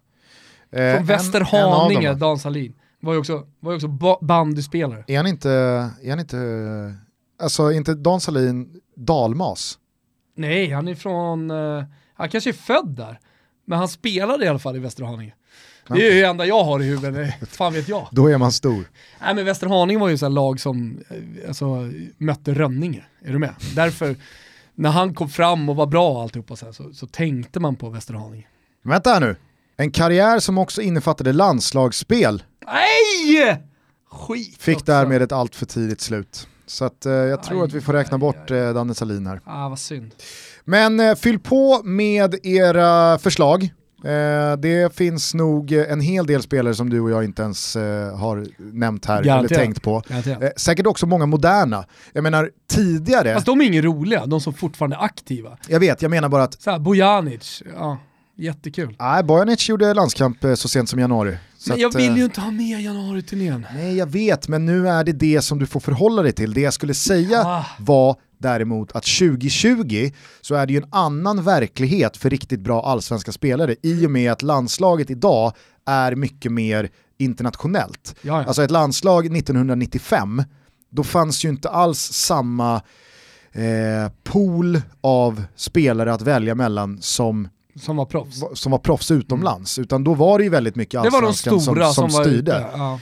[0.71, 2.13] Eh, Från Västerhaninge?
[2.13, 2.73] Dan Salin.
[2.99, 5.03] Var ju också, var ju också ba- bandyspelare.
[5.08, 5.49] Är han inte,
[6.03, 6.38] är han inte,
[7.41, 9.80] alltså inte Dan Salin dalmas?
[10.36, 13.19] Nej, han är från, eh, han kanske är född där.
[13.65, 15.34] Men han spelade i alla fall i Västerhaninge.
[15.88, 18.08] Det är ju det enda jag har i huvudet, fan vet jag.
[18.12, 18.89] Då är man stor.
[19.21, 23.53] Nej men Västerhaninge var ju så lag som eh, alltså, mötte Rönninge, är du med?
[23.75, 24.15] Därför,
[24.75, 27.75] när han kom fram och var bra och alltihopa så, här, så, så tänkte man
[27.75, 28.47] på Västerhaninge.
[28.84, 29.36] Vänta här nu.
[29.78, 33.63] En karriär som också innefattade landslagsspel Nej!
[34.12, 34.86] Skit fick också.
[34.86, 36.48] därmed ett allt för tidigt slut.
[36.66, 39.28] Så att, eh, jag tror Aj, att vi får räkna aj, bort eh, Danne Salin
[39.28, 39.42] här.
[39.46, 40.12] Ah, vad synd.
[40.66, 43.63] Men eh, fyll på med era förslag.
[44.04, 47.76] Eh, det finns nog eh, en hel del spelare som du och jag inte ens
[47.76, 49.52] eh, har nämnt här Garanterat.
[49.52, 50.04] eller tänkt på.
[50.58, 51.86] Säkert också många moderna.
[52.13, 55.58] Jag menar tidigare, Fast de är inga roliga, de som fortfarande är aktiva.
[55.68, 57.98] jag vet, jag menar bara att Så här, Bojanic, ja.
[58.38, 58.95] Jättekul.
[59.00, 61.38] Nej, Bojanic gjorde landskamp eh, så sent som i januari.
[61.67, 63.65] Men jag vill eh, ju inte ha med januari-turnén.
[63.73, 66.54] Nej, jag vet, men nu är det det som du får förhålla dig till.
[66.54, 67.65] Det jag skulle säga Ah.
[67.80, 73.32] var däremot att 2020 så är det ju en annan verklighet för riktigt bra allsvenska
[73.32, 75.54] spelare i och med att landslaget idag
[75.86, 78.15] är mycket mer internationellt.
[78.21, 78.47] Ja, ja.
[78.47, 80.43] Alltså ett landslag 1995,
[80.91, 82.76] då fanns ju inte alls samma
[83.52, 87.47] eh, pool av spelare att välja mellan som,
[87.80, 88.44] som var proffs.
[88.54, 91.60] som var proffs utomlands, utan då var det ju väldigt mycket Det var de allsvenskan
[91.62, 92.40] stora som, som, som styrde.
[92.40, 92.66] ute.
[92.74, 93.00] Ja.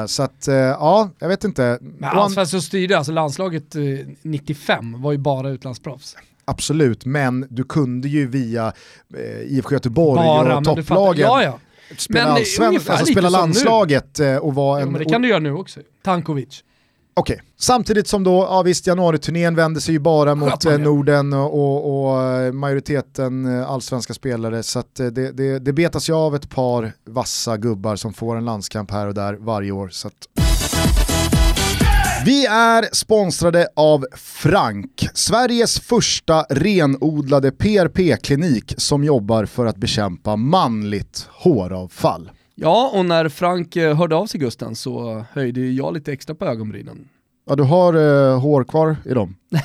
[0.00, 1.78] Eh, så att, eh, ja, jag vet inte.
[1.80, 3.82] Men allsvenskan styrde, alltså landslaget eh,
[4.22, 6.16] 95 var ju bara utlandsproffs.
[6.44, 8.72] Absolut, men du kunde ju via
[9.16, 10.76] eh, IFK Göteborg Bara, och fattar.
[10.82, 11.58] topplagen Ja, ja.
[11.98, 14.92] spela, Men alltså spela som landslaget eh, och vara Jo, en...
[14.92, 15.80] men det kan du göra nu också.
[16.04, 16.64] Tankovic.
[17.14, 20.78] Okej, samtidigt som då, ja visst januariturnén vänder sig ju bara mot eh?
[20.78, 25.72] Norden och, och, och eh, majoriteten eh, allsvenska spelare så att eh, det, det, det
[25.72, 29.72] betas ju av ett par vassa gubbar som får en landskamp här och där varje
[29.72, 29.88] år.
[29.88, 30.14] Så att...
[32.24, 41.28] Vi är sponsrade av Frank, Sveriges första renodlade PRP-klinik som jobbar för att bekämpa manligt
[41.30, 42.30] håravfall.
[42.62, 46.44] Ja, och när Frank eh, hörde av sig Gusten så höjde jag lite extra på
[46.44, 47.08] ögonbrynen.
[47.52, 47.94] Ja, du har
[48.32, 49.36] eh, hår kvar i dem?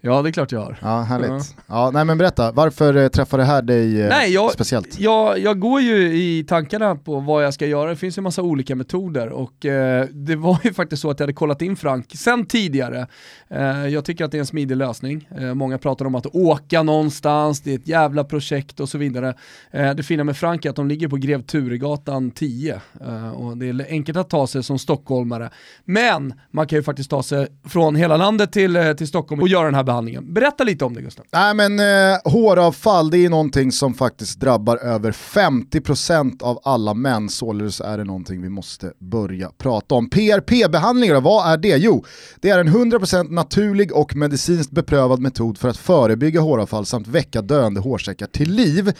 [0.00, 0.78] Ja, det är klart jag har.
[0.82, 1.56] Ja, härligt.
[1.66, 1.90] Ja.
[1.94, 5.00] nej men berätta, varför eh, träffar det här dig eh, Nej, jag- speciellt?
[5.00, 8.24] Jag, jag går ju i tankarna på vad jag ska göra, det finns ju en
[8.24, 11.76] massa olika metoder och eh, det var ju faktiskt så att jag hade kollat in
[11.76, 13.06] Frank sen tidigare.
[13.48, 15.28] Eh, jag tycker att det är en smidig lösning.
[15.38, 19.34] Eh, många pratar om att åka någonstans, det är ett jävla projekt och så vidare.
[19.70, 23.56] Eh, det fina med Frank är att de ligger på Grev Turegatan 10 eh, och
[23.56, 25.50] det är enkelt att ta sig som stockholmare.
[25.84, 29.48] Men man kan ju faktiskt ta sig från hela landet till, eh, till Stockholm och
[29.48, 30.34] göra den här behandlingen.
[30.34, 31.24] Berätta lite om det Gustav.
[31.32, 37.28] Nej men eh, håravfall det är någonting som faktiskt drabbar över 50% av alla män,
[37.28, 40.10] således är det någonting vi måste börja prata om.
[40.10, 41.76] PRP-behandlingar, vad är det?
[41.76, 42.04] Jo,
[42.40, 47.42] det är en 100% naturlig och medicinskt beprövad metod för att förebygga håravfall samt väcka
[47.42, 48.92] döende hårsäckar till liv.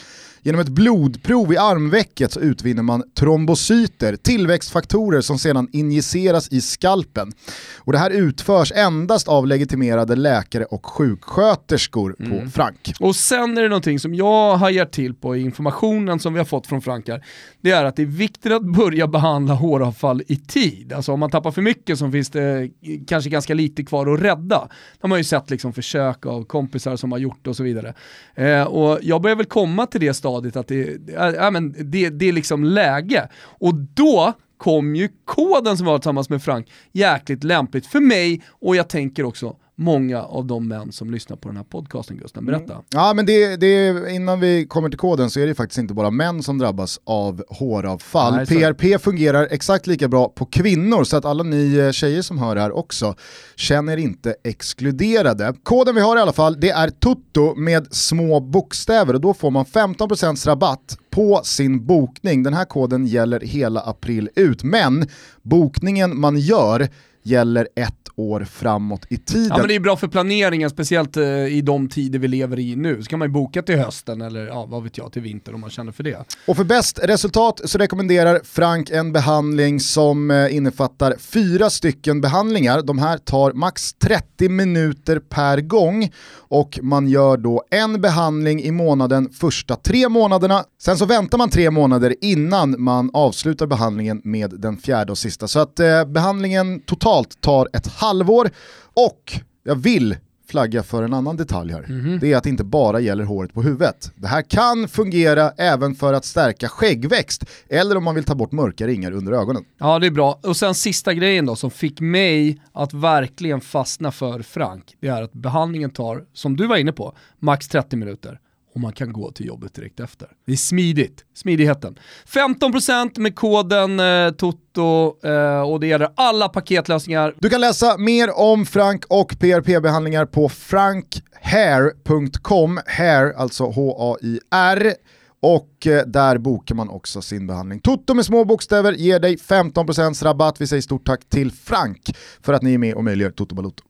[0.46, 7.32] Genom ett blodprov i armvecket så utvinner man trombocyter, tillväxtfaktorer som sedan injiceras i skalpen.
[7.76, 12.92] Och det här utförs endast av legitimerade läkare och sjuksköterskor på Frank.
[13.00, 16.44] Och sen är det någonting som jag hajar till på i informationen som vi har
[16.44, 17.24] fått från Frankar.
[17.60, 20.92] Det är att det är viktigt att börja behandla håravfall i tid.
[20.92, 22.70] Alltså om man tappar för mycket så finns det
[23.08, 24.68] kanske ganska lite kvar att rädda.
[25.00, 27.94] Det har ju sett liksom försök av kompisar som har gjort det och så vidare.
[28.34, 32.10] Eh, och jag börjar väl komma till det stadiet att det, äh, ja, men det,
[32.10, 33.28] det är liksom läge.
[33.36, 38.76] Och då kom ju koden som var tillsammans med Frank jäkligt lämpligt för mig och
[38.76, 42.46] jag tänker också många av de män som lyssnar på den här podcasten Gusten.
[42.46, 42.82] Berätta.
[42.90, 46.10] Ja men det, det, innan vi kommer till koden så är det faktiskt inte bara
[46.10, 48.34] män som drabbas av håravfall.
[48.34, 52.38] Nej, PRP fungerar exakt lika bra på kvinnor så att alla ni eh, tjejer som
[52.38, 53.14] hör det här också
[53.56, 55.54] känner er inte exkluderade.
[55.62, 59.50] Koden vi har i alla fall det är TUTTO med små bokstäver och då får
[59.50, 62.42] man 15% rabatt på sin bokning.
[62.42, 65.08] Den här koden gäller hela april ut men
[65.42, 66.88] bokningen man gör
[67.22, 69.48] gäller ett år framåt i tiden.
[69.50, 72.76] Ja men det är bra för planeringen, speciellt eh, i de tider vi lever i
[72.76, 73.02] nu.
[73.02, 75.60] Så kan man ju boka till hösten eller ja, vad vet jag, till vinter om
[75.60, 76.18] man känner för det.
[76.46, 82.82] Och för bäst resultat så rekommenderar Frank en behandling som eh, innefattar fyra stycken behandlingar.
[82.82, 86.10] De här tar max 30 minuter per gång
[86.48, 90.64] och man gör då en behandling i månaden första tre månaderna.
[90.82, 95.48] Sen så väntar man tre månader innan man avslutar behandlingen med den fjärde och sista.
[95.48, 98.50] Så att eh, behandlingen totalt tar ett halvår
[98.94, 100.16] och jag vill
[100.48, 102.18] flagga för en annan detalj här.
[102.20, 104.12] Det är att det inte bara gäller håret på huvudet.
[104.16, 108.52] Det här kan fungera även för att stärka skäggväxt eller om man vill ta bort
[108.52, 109.64] mörka ringar under ögonen.
[109.78, 110.38] Ja det är bra.
[110.42, 115.22] Och sen sista grejen då som fick mig att verkligen fastna för Frank, det är
[115.22, 118.40] att behandlingen tar, som du var inne på, max 30 minuter.
[118.76, 120.28] Och man kan gå till jobbet direkt efter.
[120.46, 121.98] Det är smidigt, smidigheten.
[122.26, 127.34] 15% med koden eh, TOTO eh, och det gäller alla paketlösningar.
[127.38, 134.94] Du kan läsa mer om Frank och PRP-behandlingar på frankhair.com, hair alltså H-A-I-R.
[135.40, 137.80] Och eh, där bokar man också sin behandling.
[137.80, 140.60] Toto med små bokstäver ger dig 15% rabatt.
[140.60, 143.82] Vi säger stort tack till Frank för att ni är med och möjliggör Toto Balotto.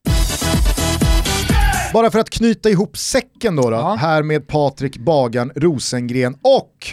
[1.96, 3.94] Bara för att knyta ihop säcken då, då Ja.
[3.94, 6.86] här med Patrik Bagan Rosengren och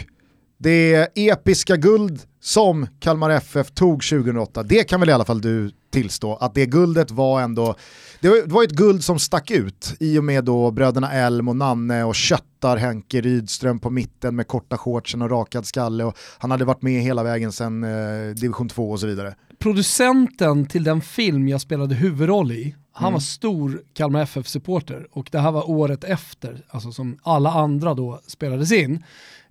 [0.58, 4.62] det episka guld som Kalmar FF tog 2008.
[4.62, 7.74] Det kan väl i alla fall du tillstå att det guldet var ändå,
[8.20, 11.48] det var, det var ett guld som stack ut i och med då bröderna Elm
[11.48, 16.16] och Nanne och köttar Henke Rydström på mitten med korta shortsen och rakad skalle och
[16.38, 19.34] han hade varit med hela vägen sedan eh, division 2 och så vidare.
[19.58, 23.12] Producenten till den film jag spelade huvudroll i, han mm.
[23.12, 28.20] var stor Kalmar FF-supporter och det här var året efter, alltså som alla andra då
[28.26, 29.04] spelades in.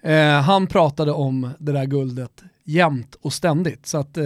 [0.03, 3.85] Eh, han pratade om det där guldet jämt och ständigt.
[3.85, 4.25] Så att eh,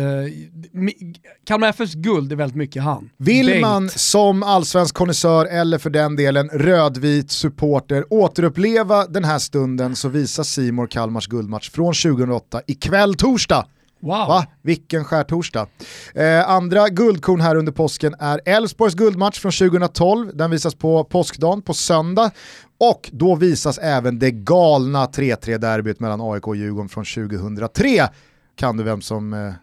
[1.46, 3.10] Kalmar FFs guld är väldigt mycket han.
[3.18, 3.62] Vill Bengt.
[3.62, 10.10] man som allsvensk konnässör eller för den delen rödvit supporter återuppleva den här stunden så
[10.10, 13.66] visar Simor Kalmars guldmatch från 2008 ikväll torsdag
[14.00, 14.28] Wow.
[14.28, 14.46] Va?
[14.62, 15.68] Vilken skärtorsdag.
[16.16, 20.32] Eh, andra guldkorn här under påsken är Elfsborgs guldmatch från 2012.
[20.34, 22.32] Den visas på påskdagen på söndag.
[22.80, 28.10] Och då visas även det galna 3-3-derbyt mellan AIK och Djurgården från 2003.
[28.56, 29.54] Kan du vem som eh,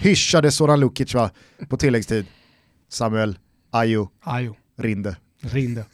[0.00, 1.30] hyschade Soran Lukic va?
[1.68, 2.26] på tilläggstid?
[2.88, 3.38] Samuel
[3.70, 4.54] Ayo, Ayo.
[4.78, 5.16] Rinde.
[5.40, 5.84] Rinde.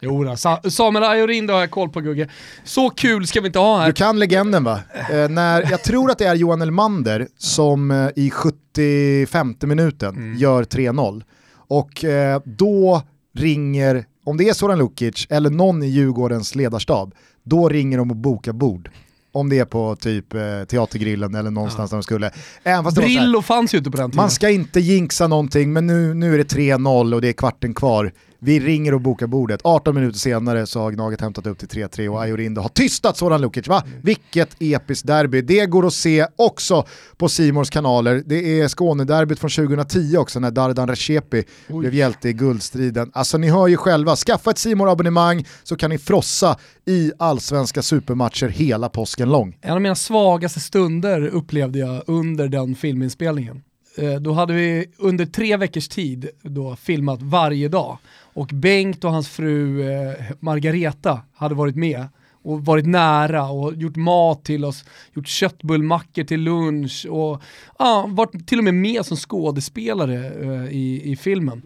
[0.00, 0.36] Jo, då.
[0.70, 2.28] Samuel Ayo Rinde har jag koll på Gugge.
[2.64, 3.86] Så kul ska vi inte ha här.
[3.86, 4.80] Du kan legenden va?
[5.10, 10.38] Eh, när, jag tror att det är Johan Elmander som eh, i 75 minuten mm.
[10.38, 11.22] gör 3-0.
[11.68, 13.02] Och eh, då
[13.34, 18.16] ringer om det är Soran Lukic eller någon i Djurgårdens ledarstab, då ringer de och
[18.16, 18.90] bokar bord.
[19.32, 21.94] Om det är på typ eh, Teatergrillen eller någonstans ja.
[21.94, 22.30] där de skulle.
[22.62, 24.22] Även Brillo fanns ju inte på den tiden.
[24.22, 27.74] Man ska inte jinxa någonting, men nu, nu är det 3-0 och det är kvarten
[27.74, 28.12] kvar.
[28.44, 29.60] Vi ringer och bokar bordet.
[29.64, 33.40] 18 minuter senare så har Gnaget hämtat upp till 3-3 och Ajorindo har tystat Soran
[33.40, 33.68] Lukic.
[33.68, 33.82] Va?
[33.86, 34.00] Mm.
[34.02, 35.42] Vilket episkt derby.
[35.42, 38.22] Det går att se också på Simors kanaler.
[38.26, 43.10] Det är Skånederbyt från 2010 också när Dardan Recepi blev hjälte i guldstriden.
[43.14, 47.82] Alltså ni hör ju själva, skaffa ett simor abonnemang så kan ni frossa i allsvenska
[47.82, 49.58] supermatcher hela påsken lång.
[49.60, 53.62] En av mina svagaste stunder upplevde jag under den filminspelningen.
[53.96, 57.98] Eh, då hade vi under tre veckors tid då filmat varje dag
[58.34, 62.08] och Bengt och hans fru eh, Margareta hade varit med
[62.42, 67.42] och varit nära och gjort mat till oss, gjort köttbullmackor till lunch och
[67.78, 71.62] ja, varit till och med med som skådespelare eh, i, i filmen.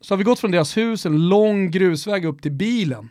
[0.00, 3.08] Så har vi gått från deras hus en lång grusväg upp till bilen.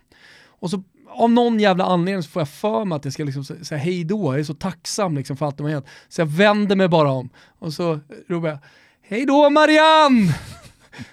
[0.59, 3.43] Och så av någon jävla anledning så får jag för mig att jag ska liksom
[3.43, 5.85] säga hej då, jag är så tacksam liksom för allt de har gett.
[6.09, 7.29] Så jag vänder mig bara om
[7.59, 8.57] och så ropar jag
[9.01, 10.35] hej då Marianne!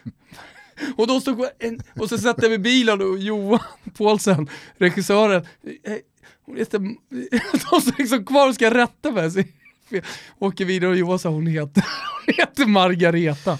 [0.97, 3.61] och, då stod en, och så sätter jag i bilen och Johan
[3.99, 5.47] Paulsen, regissören,
[6.47, 6.79] hon heter,
[7.71, 9.31] de står liksom kvar och ska rätta mig.
[9.31, 9.42] Så
[9.88, 10.05] jag
[10.38, 11.85] åker vidare och Johan sa hon heter,
[12.27, 13.59] hon heter Margareta.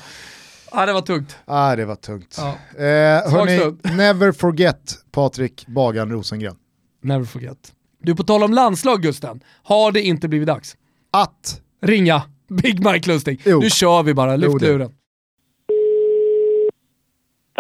[0.73, 1.37] Ja, det var tungt.
[1.47, 2.37] Ja, det var tungt.
[2.39, 2.49] Ja.
[2.79, 6.57] Eh, hörni, never forget Patrik Bagan Rosengren.
[7.03, 7.73] Never forget.
[8.03, 10.77] Du, på tal om landslag Gusten, har det inte blivit dags?
[11.11, 11.61] Att?
[11.83, 13.41] Ringa Big Mike Lustig.
[13.45, 13.61] Jo.
[13.61, 14.93] Nu kör vi bara, lyft luren.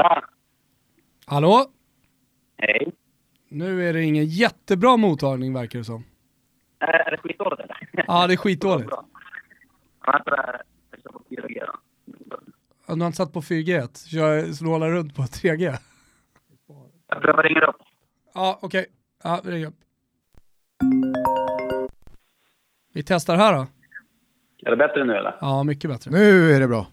[0.02, 0.24] Tack.
[1.26, 1.66] Hallå?
[2.56, 2.92] Hej.
[3.48, 6.04] Nu är det ingen jättebra mottagning verkar det som.
[6.78, 8.04] Är det skitdåligt eller?
[8.06, 8.90] Ja, det är skitdåligt.
[10.06, 10.22] Jag
[11.02, 11.72] kör på 4G då.
[12.86, 14.08] Du har inte satt på 4G?
[14.08, 15.76] Kör snåla runt på 3G?
[17.08, 17.76] Jag prövar ringa upp.
[18.34, 18.80] Ja, okej.
[18.80, 18.92] Okay.
[19.22, 19.80] Ja, vi ringer upp.
[22.92, 23.66] Vi testar här då.
[24.66, 25.36] Är det bättre nu eller?
[25.40, 26.10] Ja, mycket bättre.
[26.10, 26.86] Nu är det bra.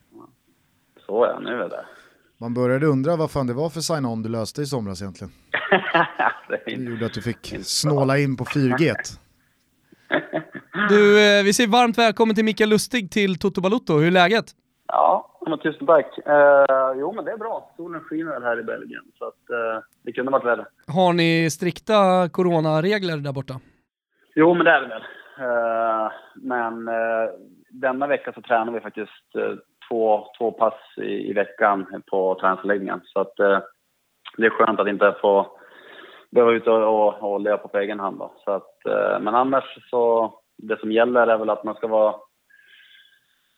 [1.05, 1.85] Så ja, nu är det.
[2.41, 5.33] Man började undra vad fan det var för sign-on du löste i somras egentligen.
[6.65, 8.93] det gjorde att du fick snåla in på 4G.
[10.89, 13.93] Du, eh, vi säger varmt välkommen till Mikael Lustig till Toto Balutto.
[13.93, 14.45] Hur är läget?
[14.87, 16.17] Ja, men tusen tack.
[16.17, 17.73] Uh, jo, men det är bra.
[17.77, 20.65] Solen skiner här i Belgien, så att, uh, det kunde varit värre.
[20.87, 23.59] Har ni strikta coronaregler där borta?
[24.35, 25.03] Jo, men det är det väl.
[25.41, 26.89] Uh, men
[27.69, 29.35] denna vecka så tränar vi faktiskt
[29.89, 33.01] två, två pass i, i veckan på träningsanläggningen.
[33.03, 33.59] Så att eh,
[34.37, 35.57] det är skönt att inte få
[36.31, 38.19] behöva ut och, och, och löpa på egen hand.
[38.19, 38.31] Då.
[38.45, 42.15] Så att, eh, men annars så, det som gäller är väl att man ska vara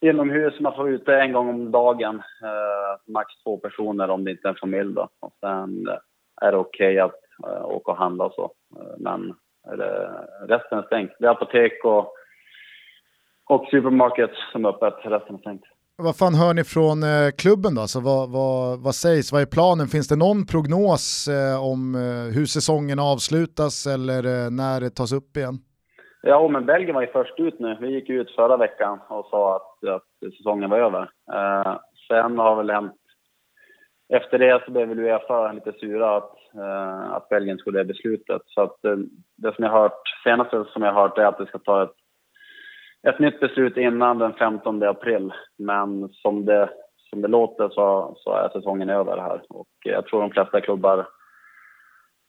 [0.02, 0.60] inomhus.
[0.60, 2.16] Man får vara ute en gång om dagen.
[2.44, 4.94] Eh, max två personer om det inte är en familj.
[4.94, 5.10] Då.
[5.20, 5.88] Och sen
[6.42, 8.52] är det okej okay att eh, åka och handla och så.
[8.80, 9.36] Eh, men
[9.78, 10.12] det,
[10.48, 11.12] resten är stängt.
[11.20, 12.14] Det är apotek och,
[13.46, 14.94] och supermarket som är öppet.
[15.04, 15.64] Resten är stängt.
[15.98, 17.82] Vad fan hör ni från eh, klubben då?
[17.82, 19.32] Alltså vad, vad, vad sägs?
[19.34, 19.88] Vad är planen?
[19.88, 25.14] Finns det någon prognos eh, om eh, hur säsongen avslutas eller eh, när det tas
[25.14, 25.56] upp igen?
[26.22, 27.78] Ja, men Belgien var ju först ut nu.
[27.82, 31.02] Vi gick ut förra veckan och sa att, att säsongen var över.
[31.34, 31.76] Eh,
[32.08, 32.94] sen har väl hänt...
[34.14, 38.42] Efter det så blev väl Uefa lite sura att, eh, att Belgien skulle det beslutet.
[38.46, 38.96] Så att eh,
[39.38, 41.84] det som jag har hört, senaste som jag har hört är att det ska ta
[41.84, 41.96] ett,
[43.08, 45.34] ett nytt beslut innan den 15 april.
[45.58, 46.70] Men som det
[47.12, 49.42] som det låter så, så är säsongen över här.
[49.50, 51.08] Och jag tror de flesta klubbar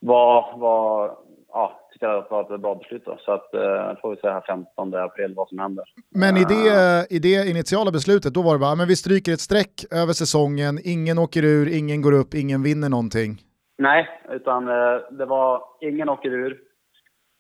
[0.00, 1.16] var, var
[1.48, 3.02] ja, tycker att det var ett bra beslut.
[3.04, 3.18] Då.
[3.20, 5.85] Så att, eh, får vi se här 15 april vad som händer.
[6.14, 9.40] Men i det, i det initiala beslutet, då var det bara, men vi stryker ett
[9.40, 13.30] streck över säsongen, ingen åker ur, ingen går upp, ingen vinner någonting.
[13.78, 16.58] Nej, utan eh, det var ingen åker ur.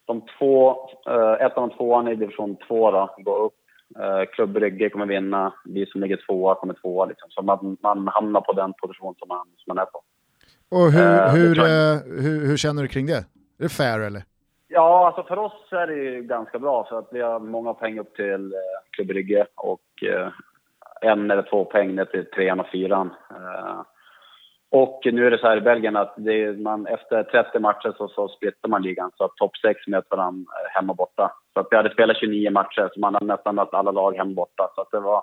[0.04, 0.76] De två,
[1.08, 3.54] eh, ettan och tvåan i division 2 då, går upp.
[3.98, 7.06] Eh, Klubb Brygge kommer vinna, vi som ligger tvåa kommer tvåa.
[7.06, 7.30] Liksom.
[7.30, 10.02] Så man, man hamnar på den position som man, som man är på.
[10.68, 13.16] Och hur, uh, hur, uh, hur, hur, känner du kring det?
[13.58, 14.22] Är det fair eller?
[14.68, 17.98] Ja, alltså för oss är det ju ganska bra för att vi har många poäng
[17.98, 18.60] upp till uh,
[18.90, 20.28] Klubb Brygge och uh,
[21.00, 23.14] en eller två poäng ner till trean och fyran.
[24.72, 28.08] Och nu är det så här i Belgien att är, man, efter 30 matcher så,
[28.08, 31.32] så splittar man ligan så att topp 6 möter varandra hemma och borta.
[31.54, 34.30] Så att vi hade spelat 29 matcher så man hade nästan mött alla lag hemma
[34.30, 34.68] och borta.
[34.74, 35.22] Så att det var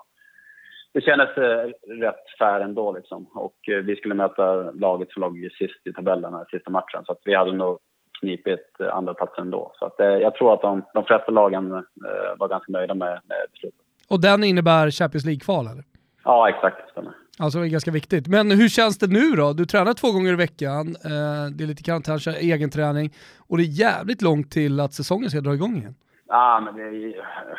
[0.92, 3.26] det kändes eh, rätt fair ändå liksom.
[3.34, 7.04] Och eh, vi skulle möta laget som låg sist i tabellen här sista matchen.
[7.06, 7.78] Så att vi hade nog
[8.20, 9.72] knipit eh, andra platsen ändå.
[9.78, 13.20] Så att, eh, jag tror att de, de flesta lagen eh, var ganska nöjda med,
[13.24, 13.80] med beslutet.
[14.10, 15.84] Och den innebär Champions League-kval eller?
[16.24, 16.90] Ja, exakt.
[16.90, 17.12] Stämmer.
[17.42, 18.28] Alltså det är ganska viktigt.
[18.28, 19.52] Men hur känns det nu då?
[19.52, 23.10] Du tränar två gånger i veckan, eh, det är lite karantän, egen träning
[23.48, 25.94] och det är jävligt långt till att säsongen ska dra igång igen.
[26.28, 27.14] Ja, men det är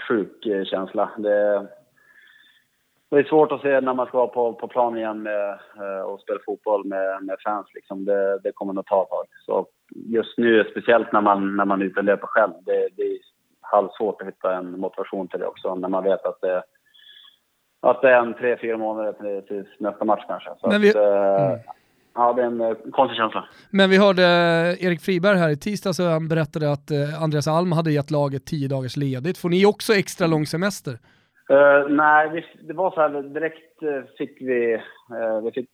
[0.07, 1.11] sjuk eh, känsla.
[1.17, 1.67] Det,
[3.09, 5.49] det är svårt att se när man ska vara på, på plan igen med,
[5.83, 7.67] eh, och spela fotboll med, med fans.
[7.73, 8.05] Liksom.
[8.05, 9.25] Det, det kommer nog ta ett tag.
[9.45, 9.67] Så
[10.17, 13.17] just nu, speciellt när man, när man är ute och löper själv, det, det är
[13.61, 16.63] halvsvårt att hitta en motivation till det också när man vet att det,
[17.81, 20.49] att det är en tre, fyra månader till, nästa match kanske.
[20.59, 20.89] Så Men vi...
[20.89, 21.59] att, eh, mm.
[22.15, 23.45] Ja, det är en eh, konstig känsla.
[23.69, 24.23] Men vi hörde
[24.79, 26.91] Erik Friberg här i tisdags och han berättade att
[27.21, 29.37] Andreas Alm hade gett laget tio dagars ledigt.
[29.37, 30.91] Får ni också extra lång semester?
[31.51, 35.69] Uh, nej, vi, det var så här, direkt uh, fick vi, uh, vi fick,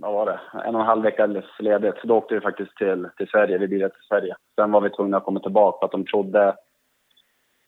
[0.00, 1.26] vad var det, en och en halv vecka
[1.58, 1.94] ledigt.
[2.00, 4.36] Så då åkte vi faktiskt till, till Sverige, vi bilade till Sverige.
[4.54, 6.54] Sen var vi tvungna att komma tillbaka för att de trodde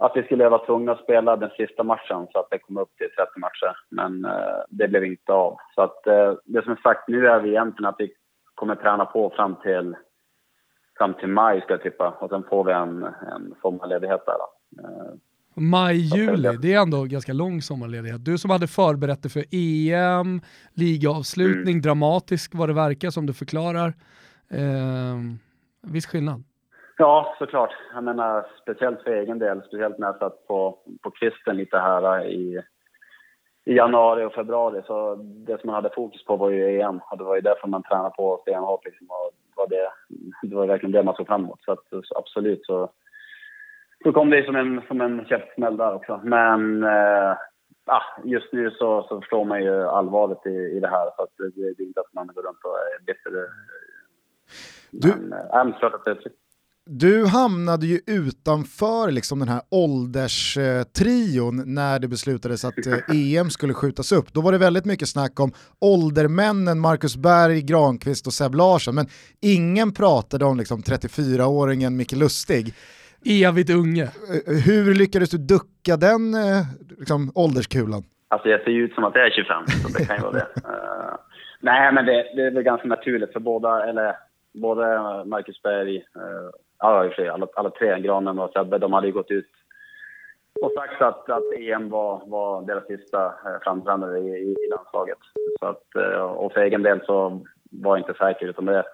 [0.05, 2.97] att vi skulle vara tvungna att spela den sista matchen så att det kom upp
[2.97, 3.77] till 30 matcher.
[3.89, 4.27] Men
[4.69, 5.57] det blev inte av.
[5.75, 6.05] Så att
[6.45, 8.13] det som är sagt nu är vi egentligen att vi
[8.55, 9.97] kommer träna på fram till,
[10.99, 12.11] fram till maj ska jag tippa.
[12.11, 14.35] Och sen får vi en, en sommarledighet där.
[14.39, 14.49] Då.
[15.55, 18.25] Maj, juli, det är ändå ganska lång sommarledighet.
[18.25, 20.41] Du som hade förberett dig för EM,
[20.75, 21.83] ligaavslutning, mm.
[21.83, 23.95] dramatisk vad det verkar som du förklarar.
[24.51, 25.19] Eh,
[25.83, 26.45] viss skillnad.
[26.99, 27.71] Ja, såklart.
[27.95, 32.27] Jag menar, speciellt för egen del, speciellt när jag satt på, på kvisten lite här
[32.27, 32.63] i,
[33.65, 34.83] i januari och februari.
[34.87, 37.69] Så det som man hade fokus på var ju EM och det var ju därför
[37.69, 38.85] man tränade på stenhårt.
[38.85, 39.91] Liksom, och det, var det,
[40.49, 41.63] det var verkligen det man såg fram emot.
[41.65, 42.91] Så, att, så absolut så
[44.03, 46.21] så kom det som en, som en käftsmäll där också.
[46.25, 47.31] Men eh,
[47.87, 51.11] ah, just nu så, så förstår man ju allvaret i, i det här.
[51.17, 53.31] Så att det, det är inte att man går runt och är bitter.
[53.31, 53.49] Men,
[54.91, 56.15] du, äh, klart att det är
[56.87, 62.75] du hamnade ju utanför liksom den här ålderstrion när det beslutades att
[63.15, 64.33] EM skulle skjutas upp.
[64.33, 69.07] Då var det väldigt mycket snack om åldermännen Marcus Berg, Granqvist och Seb Larsson, men
[69.41, 72.75] ingen pratade om liksom 34-åringen Micke Lustig.
[73.25, 74.03] Evigt unge.
[74.03, 74.09] Eh,
[74.67, 76.63] hur lyckades du ducka den eh,
[76.99, 78.03] liksom, ålderskulan?
[78.29, 80.33] Alltså jag ser ju ut som att jag är 25, så det kan ju vara
[80.33, 80.39] det.
[80.39, 81.17] Uh,
[81.61, 84.17] nej, men det, det, är väl ganska naturligt för båda, eller
[84.55, 84.85] både
[85.25, 86.03] Marcus Berg,
[86.83, 89.31] ja, i och för sig, alla, alla tre, Granen och Sebbe, de hade ju gått
[89.31, 89.51] ut
[90.63, 95.19] och sagt att, att EM var, var deras sista eh, framträdande i, i, i landslaget.
[95.61, 97.41] Så att, eh, och för egen del så
[97.71, 98.85] var jag inte säker, utan det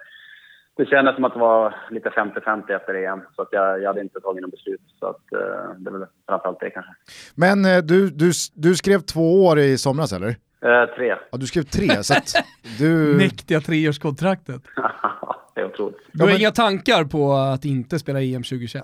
[0.79, 4.01] det kändes som att det var lite 50-50 efter EM, så att jag, jag hade
[4.01, 4.81] inte tagit något beslut.
[4.99, 6.91] Så att, eh, det är väl framförallt det kanske.
[7.35, 10.35] Men eh, du, du, du skrev två år i somras eller?
[10.61, 11.15] Eh, tre.
[11.31, 12.33] Ja, du skrev tre, så att
[12.79, 13.17] du...
[13.17, 14.61] Mäktiga treårskontraktet.
[15.55, 15.97] det är otroligt.
[16.11, 16.41] Du har ja, men...
[16.41, 18.83] inga tankar på att inte spela EM 2021?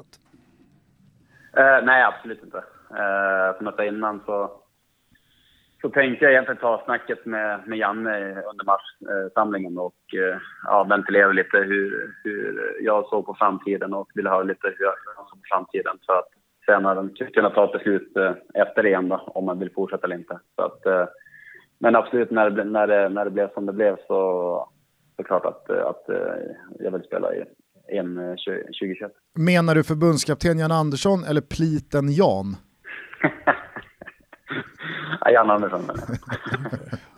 [1.57, 2.57] Eh, nej, absolut inte.
[2.89, 4.61] Eh, som jag sa innan så
[5.85, 11.31] så tänkte jag egentligen ta snacket med, med Janne under marssamlingen och eh, ja, ventilera
[11.31, 14.93] lite hur, hur jag såg på framtiden och ville höra lite hur jag
[15.29, 16.29] såg på framtiden för att
[16.65, 20.39] senare kunna ta ett beslut eh, efter EM då, om man vill fortsätta eller inte.
[20.55, 21.09] Så att,
[21.85, 24.69] men absolut, när det, när, det, när det blev som det blev så
[25.15, 26.03] så klart att, att
[26.79, 27.43] jag vill spela i
[27.87, 29.11] EM 2021.
[29.37, 32.55] Menar du förbundskapten Jan Andersson eller pliten Jan?
[35.21, 35.89] Ja, Jan Andersson.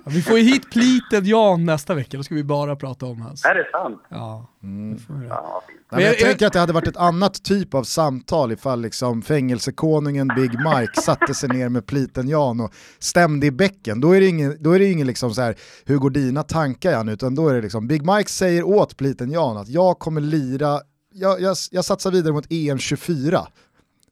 [0.06, 3.46] vi får ju hit Pliten Jan nästa vecka, då ska vi bara prata om hans.
[3.46, 4.02] Är det sant?
[4.10, 4.48] Ja.
[4.64, 4.98] Mm.
[5.30, 8.82] Ja, Nej, men jag, tänker att det hade varit ett annat typ av samtal ifall
[8.82, 14.02] liksom fängelsekonungen Big Mike satte sig ner med pliten Jan och stämde i bäcken.
[14.02, 15.56] Då är det ingen, då är det ingen liksom så här,
[15.86, 17.10] hur går dina tankar Jan?
[17.10, 20.80] Utan då är det liksom, Big Mike säger åt pliten Jan att jag kommer lira,
[21.14, 23.48] jag, jag, jag satsar vidare mot EM 24.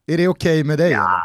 [0.08, 0.92] Är det okej okay med dig?
[0.92, 1.22] Ja,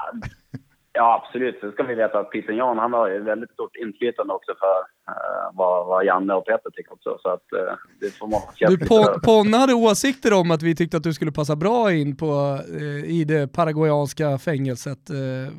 [1.00, 1.60] ja, absolut.
[1.60, 4.78] Sen ska vi veta att Peter Jan han har väldigt stort inflytande också för
[5.12, 7.18] uh, vad, vad Janne och Peter tycker också.
[7.22, 10.96] Så att uh, det får man du, Pon Ponne hade åsikter om att vi tyckte
[10.96, 15.10] att du skulle passa bra in på, uh, i det paraguayanska fängelset.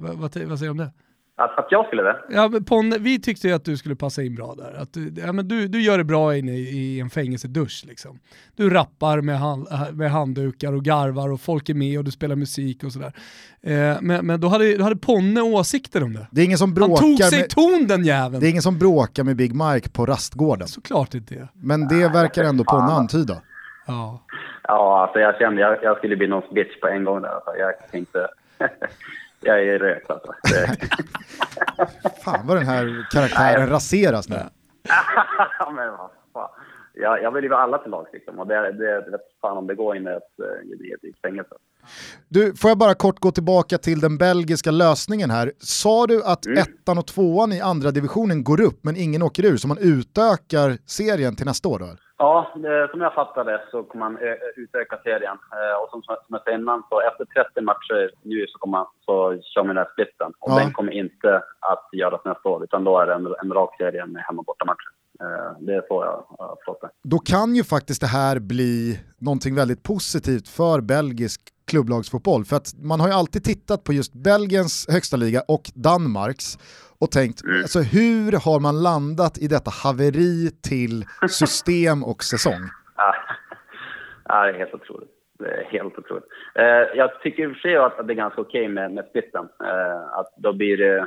[0.01, 0.91] vad, vad, vad säger du om det?
[1.43, 2.17] Att, att jag skulle det?
[2.29, 4.81] Ja, men Ponne, vi tyckte ju att du skulle passa in bra där.
[4.81, 7.83] Att du, ja, men du, du gör det bra inne i, i en fängelsedusch.
[7.87, 8.19] Liksom.
[8.55, 12.35] Du rappar med, hand, med handdukar och garvar och folk är med och du spelar
[12.35, 13.13] musik och sådär.
[13.61, 16.27] Eh, men, men då hade, då hade Ponne åsikter om det.
[16.31, 18.39] det är ingen som bråkar Han tog sig med, ton den jäveln.
[18.39, 20.67] Det är ingen som bråkar med Big Mike på rastgården.
[20.67, 21.47] Såklart inte det.
[21.53, 23.41] Men det verkar ändå Ponne antyda.
[23.87, 24.23] Ja.
[24.63, 27.29] Ja, alltså jag kände jag, jag skulle bli någon bitch på en gång där.
[27.29, 28.27] Alltså jag tänkte...
[29.41, 30.33] jag är rökt alltså.
[32.23, 34.35] fan vad den här karaktären raseras nu.
[35.75, 36.49] men vad fan.
[36.93, 38.39] Jag, jag vill ju vara alla till lag liksom.
[38.39, 40.45] Och det, det, det vet fan om det går in i ett,
[41.03, 41.55] i ett fängelse.
[42.27, 45.51] Du, får jag bara kort gå tillbaka till den belgiska lösningen här.
[45.59, 46.57] Sa du att mm.
[46.57, 50.77] ettan och tvåan i andra divisionen går upp men ingen åker ur, så man utökar
[50.85, 51.85] serien till nästa år då?
[52.21, 54.17] Ja, det, som jag fattade så kommer man
[54.55, 55.37] utöka serien.
[55.57, 58.87] Eh, och som, som jag sa innan, så efter 30 matcher nu så, kommer man,
[59.05, 60.31] så kör vi den här splitten.
[60.39, 60.59] Och ja.
[60.59, 64.05] den kommer inte att göras nästa år, utan då är det en, en rak serie
[64.05, 64.91] med hemma och bortamatcher.
[65.21, 66.89] Eh, det är så jag har förstått det.
[67.03, 71.41] Då kan ju faktiskt det här bli någonting väldigt positivt för belgisk
[71.71, 72.43] klubblagsfotboll.
[72.45, 76.47] För att man har ju alltid tittat på just Belgiens högsta liga och Danmarks
[77.01, 77.61] och tänkt, mm.
[77.65, 80.35] alltså, hur har man landat i detta haveri
[80.69, 81.05] till
[81.41, 82.63] system och säsong?
[84.27, 85.09] Ja, det är helt otroligt.
[85.39, 86.27] Det är helt otroligt.
[86.55, 89.05] Eh, jag tycker i och för sig att det är ganska okej okay med, med
[89.09, 89.45] splitten.
[89.69, 91.05] Eh, att då blir det eh,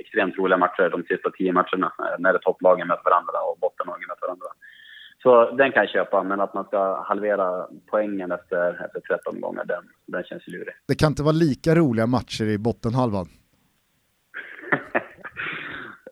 [0.00, 4.08] extremt roliga matcher de sista tio matcherna eh, när det topplagen möter varandra och bottenlagen
[4.08, 4.50] möter varandra.
[5.26, 9.64] Så den kan jag köpa, men att man ska halvera poängen efter, efter 13 gånger,
[9.64, 10.74] den, den känns lurig.
[10.88, 13.26] Det kan inte vara lika roliga matcher i bottenhalvan?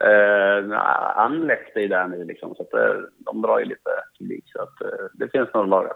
[0.05, 0.79] Uh,
[1.17, 4.45] Anderlecht är ju där nu liksom, så att, uh, de drar ju lite publik.
[4.47, 5.87] Så att, uh, det finns några lag.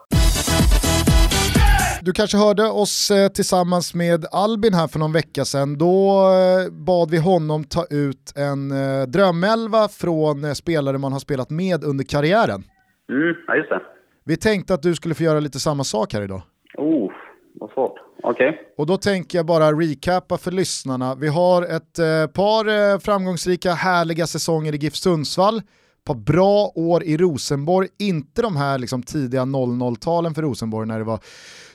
[2.03, 5.79] Du kanske hörde oss eh, tillsammans med Albin här för någon vecka sedan.
[5.79, 11.21] Då eh, bad vi honom ta ut en eh, drömelva från eh, spelare man har
[11.21, 12.65] spelat med under karriären.
[13.09, 13.81] Mm, ja just det.
[14.25, 16.43] Vi tänkte att du skulle få göra lite samma sak här idag.
[16.77, 17.13] Oh,
[17.55, 17.99] vad svårt.
[18.23, 18.49] Okej.
[18.49, 18.61] Okay.
[18.77, 21.15] Och då tänker jag bara recappa för lyssnarna.
[21.15, 25.63] Vi har ett eh, par eh, framgångsrika, härliga säsonger i GIF Sundsvall.
[26.05, 31.05] Par bra år i Rosenborg, inte de här liksom, tidiga 00-talen för Rosenborg när det
[31.05, 31.21] var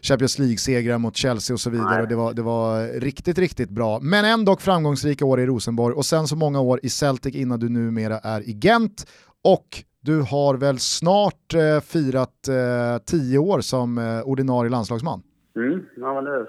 [0.02, 2.02] Champions League-segrar mot Chelsea och så vidare.
[2.02, 4.00] Och det, var, det var riktigt, riktigt bra.
[4.00, 7.70] Men ändå framgångsrika år i Rosenborg och sen så många år i Celtic innan du
[7.70, 9.08] numera är i Gent.
[9.44, 15.24] Och du har väl snart eh, firat eh, tio år som eh, ordinarie landslagsman?
[15.56, 16.46] Mm, ja det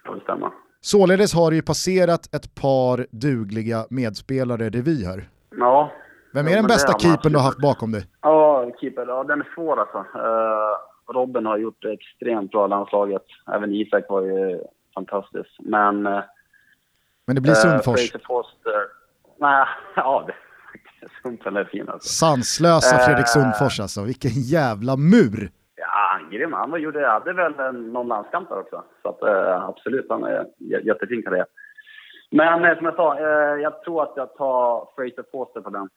[0.00, 0.52] ska stämma.
[0.80, 5.28] Således har det ju passerat ett par dugliga medspelare revy här.
[5.50, 5.92] Ja.
[6.32, 8.06] Vem är ja, den bästa keepern du har haft bakom dig?
[8.22, 9.98] Ja, keeper, ja den är svår alltså.
[9.98, 13.24] Uh, Robin har gjort det extremt bra i landslaget.
[13.54, 14.60] Även Isak var ju
[14.94, 15.50] fantastisk.
[15.58, 16.06] Men...
[16.06, 16.22] Uh,
[17.26, 18.14] Men det blir Sundfors?
[18.14, 18.80] Uh, Foster.
[19.38, 20.34] Nej, ja det
[21.22, 22.08] Sundfors är fin alltså.
[22.08, 25.50] Sanslösa Fredrik Sundfors alltså, vilken jävla mur!
[25.76, 26.52] Ja, grym.
[26.52, 28.84] Han gjorde, hade väl någon landskamp där också.
[29.02, 31.46] Så att, uh, absolut, han är jättefin karriär.
[32.30, 35.88] Men uh, som jag sa, uh, jag tror att jag tar Fraser Foster på den.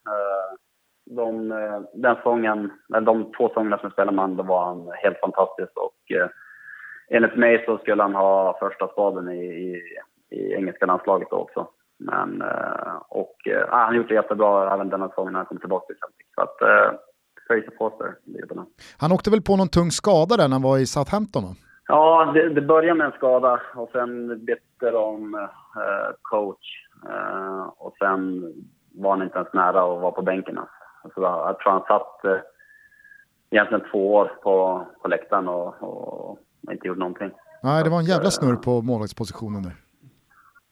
[1.10, 1.48] de,
[1.94, 2.70] den sången,
[3.02, 5.72] de två sångerna som spelade man, då var han helt fantastisk.
[5.76, 6.12] Och
[7.10, 9.82] enligt mig så skulle han ha första spaden i, i,
[10.30, 11.68] i engelska landslaget då också.
[12.04, 12.42] Men,
[13.08, 13.36] och
[13.68, 16.26] han har gjort det jättebra även denna säsongen när han kom tillbaka till Celtic.
[16.34, 16.56] Så att,
[17.46, 18.14] Fraser Foster.
[18.98, 21.42] Han åkte väl på någon tung skada där när han var i Southampton?
[21.42, 21.54] Va?
[21.86, 26.66] Ja, det, det började med en skada och sen bytte de eh, coach.
[27.08, 28.42] Eh, och sen
[28.94, 30.58] var han inte ens nära att vara på bänken.
[31.04, 32.40] Alltså, jag tror han satt eh,
[33.50, 36.38] egentligen två år på, på läktaren och, och
[36.72, 37.30] inte gjorde någonting.
[37.62, 39.72] Nej, det var en jävla snurr på målvaktspositionen där.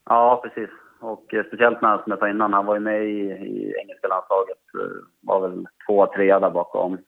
[0.05, 0.71] Ja, precis.
[1.01, 4.09] Och eh, speciellt när, som jag sa innan, han var ju med i, i engelska
[4.09, 4.59] landslaget.
[4.75, 6.99] Eh, var väl två, tre där bakom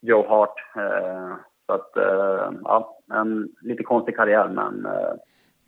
[0.00, 0.54] Joe Hart.
[0.76, 1.34] Eh,
[1.66, 5.14] så att, eh, ja, en lite konstig karriär men eh,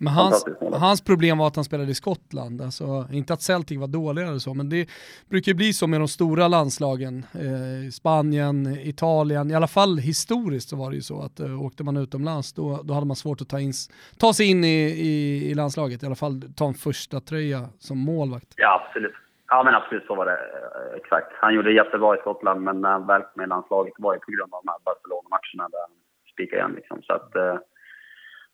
[0.02, 3.86] men hans, hans problem var att han spelade i Skottland, alltså, inte att Celtic var
[3.86, 4.88] dåliga eller så, men det
[5.30, 7.26] brukar bli så med de stora landslagen.
[7.34, 11.84] Eh, Spanien, Italien, i alla fall historiskt så var det ju så att eh, åkte
[11.84, 13.72] man utomlands då, då hade man svårt att ta, in,
[14.20, 14.78] ta sig in i,
[15.10, 18.54] i, i landslaget, i alla fall ta en första tröja som målvakt.
[18.56, 19.14] Ja, absolut.
[19.48, 20.32] Ja men absolut så var det.
[20.32, 21.30] Eh, exakt.
[21.40, 24.54] Han gjorde jättebra i Skottland men när han väl med landslaget var det på grund
[24.54, 25.94] av de här Barcelona-matcherna där han
[26.32, 27.02] spikade igen liksom.
[27.02, 27.56] Så att, eh,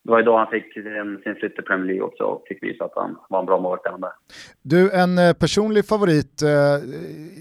[0.09, 2.63] det var ju då han fick sin, sin flytt till Premier League också och fick
[2.63, 4.15] visa att han var en bra målvakt.
[4.61, 6.43] Du, en eh, personlig favorit,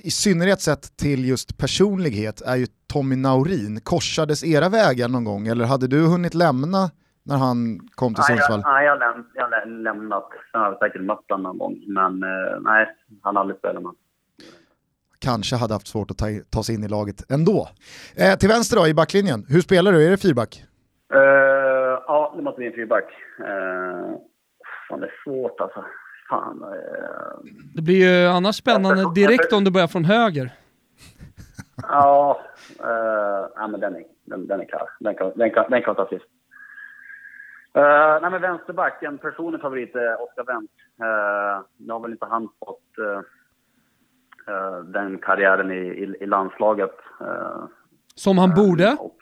[0.03, 3.81] i synnerhet sett till just personlighet, är ju Tommy Naurin.
[3.81, 6.91] Korsades era vägar någon gång eller hade du hunnit lämna
[7.29, 8.63] när han kom till Sundsvall?
[8.65, 10.29] Nej, jag, jag, jag lämnat.
[10.53, 12.87] Sen har jag säkert mött honom någon gång, men eh, nej,
[13.23, 13.93] han har aldrig spelat med
[15.19, 17.69] Kanske hade haft svårt att ta, ta sig in i laget ändå.
[18.17, 20.07] Eh, till vänster då, i backlinjen, hur spelar du?
[20.07, 20.65] Är det fyrback?
[21.15, 21.78] Uh,
[22.39, 23.05] det måste bli en fyrback.
[23.41, 24.17] Uh,
[24.89, 25.85] fan, det är svårt alltså.
[26.31, 30.51] Fan, uh, det blir ju annars spännande direkt om du börjar från höger.
[31.83, 32.41] ja,
[32.81, 34.89] uh, ja men den är, den, den är klar.
[35.01, 36.25] Den kan, den kan, den kan ta sist.
[37.77, 40.73] Uh, nej men vänsterback, en personlig favorit är Oskar Wendt.
[41.03, 43.21] Uh, nu har väl inte han fått uh,
[44.55, 46.97] uh, den karriären i, i, i landslaget.
[48.15, 49.17] Som han borde och,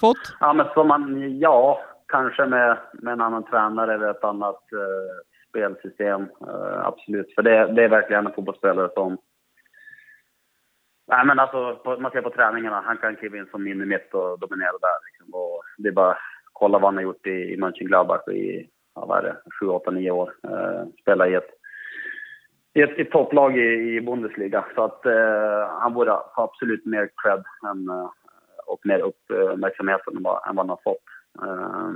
[0.00, 0.36] fått?
[0.40, 1.80] Ja, men som man, ja,
[2.14, 5.14] kanske med, med en annan tränare eller ett annat eh,
[5.48, 6.22] spelsystem.
[6.22, 9.18] Eh, absolut, för det, det är verkligen en fotbollsspelare som
[11.06, 14.14] Nej men alltså, på, man ser på träningarna, han kan kliva in som minimitt mitt
[14.14, 14.98] och dominera där.
[15.06, 15.34] Liksom.
[15.34, 16.16] Och det är bara
[16.52, 19.90] kolla vad han har gjort i, i Mönchengladbach i, ja, vad är det, 7, 8,
[19.90, 20.32] 9 år.
[20.48, 21.50] Eh, spela i ett,
[22.74, 24.64] i ett, ett topplag i, i Bundesliga.
[24.74, 28.10] Så att eh, han borde ha absolut mer cred än, eh,
[28.66, 31.13] och mer uppmärksamhet än vad, än vad han har fått.
[31.42, 31.90] Eh,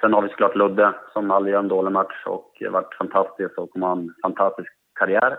[0.00, 3.70] sen har vi såklart Ludde som aldrig gör en dålig match och varit fantastisk och
[3.70, 5.38] kommer ha en fantastisk karriär.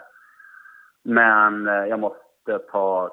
[1.03, 3.11] Men eh, jag måste ta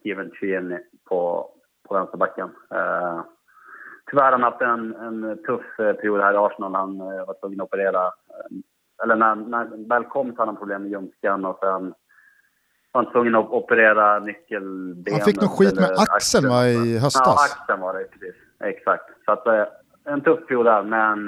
[0.00, 0.78] Steven Chien
[1.08, 1.50] på,
[1.88, 2.50] på vänsterbacken.
[2.74, 3.20] Eh,
[4.10, 6.74] tyvärr har han haft en, en tuff eh, period här i Arsenal.
[6.74, 8.06] Han eh, var tvungen att operera.
[8.06, 8.56] Eh,
[9.02, 11.94] eller när, när han väl kom så hade han problem med ljumsken och sen
[12.92, 15.12] var han tvungen att operera nyckelbenet.
[15.12, 17.22] Han fick något skit med axeln va, i höstas?
[17.26, 18.34] Ja, axeln var det precis.
[18.62, 19.04] Exakt.
[19.24, 19.46] Så att,
[20.04, 21.26] en tuff period där, men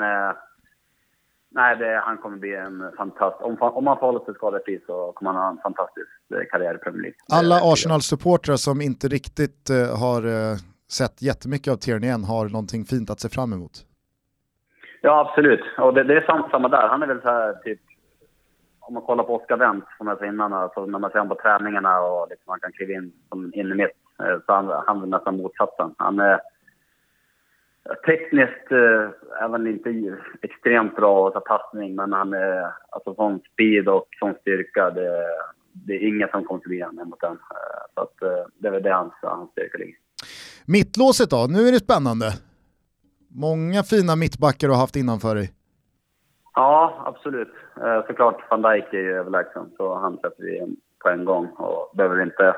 [1.50, 3.46] nej, det, han kommer bli en fantastisk...
[3.46, 6.08] Om, om han får hålla sig skadefri så kommer han ha en fantastisk
[6.50, 7.16] karriär i Premier League.
[7.32, 9.68] Alla Arsenal-supportrar som inte riktigt
[10.00, 10.22] har
[10.90, 13.72] sett jättemycket av Tierney än har någonting fint att se fram emot.
[15.00, 15.64] Ja, absolut.
[15.78, 16.88] Och det, det är samma, samma där.
[16.88, 17.80] Han är väl så här, typ...
[18.80, 21.36] Om man kollar på Oskar Wendt, som jag sa innan, alltså när man ser honom
[21.36, 23.90] på träningarna och liksom man kan kliva in som in mitt,
[24.22, 25.94] eh, så han, han är nästan motsatsen.
[25.98, 26.40] Han är
[28.06, 33.40] tekniskt eh, är väl inte extremt bra att ta passning, men han är alltså sån
[33.52, 34.90] speed och sån styrka.
[34.90, 35.24] Det,
[35.72, 37.32] det är inget som kommer förbi honom mot den.
[37.32, 39.96] Eh, så att, eh, det är väl det hans, hans styrka ligger.
[40.66, 42.26] Mittlåset då, nu är det spännande.
[43.28, 45.50] Många fina mittbackar du har haft innanför dig.
[46.54, 47.54] Ja, absolut.
[48.06, 52.22] Såklart, van Dijk är ju överlägsen, så han sätter vi på en gång och behöver
[52.22, 52.54] inte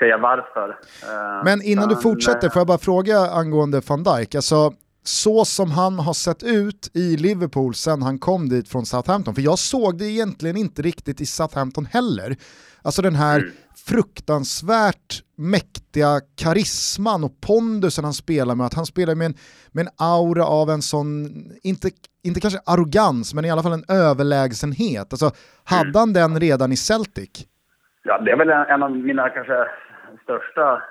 [0.00, 0.68] säga varför.
[1.02, 4.34] Eh, Men innan du fortsätter, får jag bara fråga angående van Dijk.
[4.34, 4.72] Alltså,
[5.02, 9.42] så som han har sett ut i Liverpool sen han kom dit från Southampton, för
[9.42, 12.36] jag såg det egentligen inte riktigt i Southampton heller.
[12.82, 13.50] Alltså den här mm.
[13.86, 19.34] fruktansvärt mäktiga karisman och pondusen han spelar med, att han spelar med en,
[19.72, 21.26] med en aura av en sån,
[21.62, 21.90] inte,
[22.24, 25.12] inte kanske arrogans, men i alla fall en överlägsenhet.
[25.12, 25.30] Alltså,
[25.64, 25.94] hade mm.
[25.94, 27.46] han den redan i Celtic?
[28.02, 29.52] Ja, det är väl en av mina kanske
[30.22, 30.82] största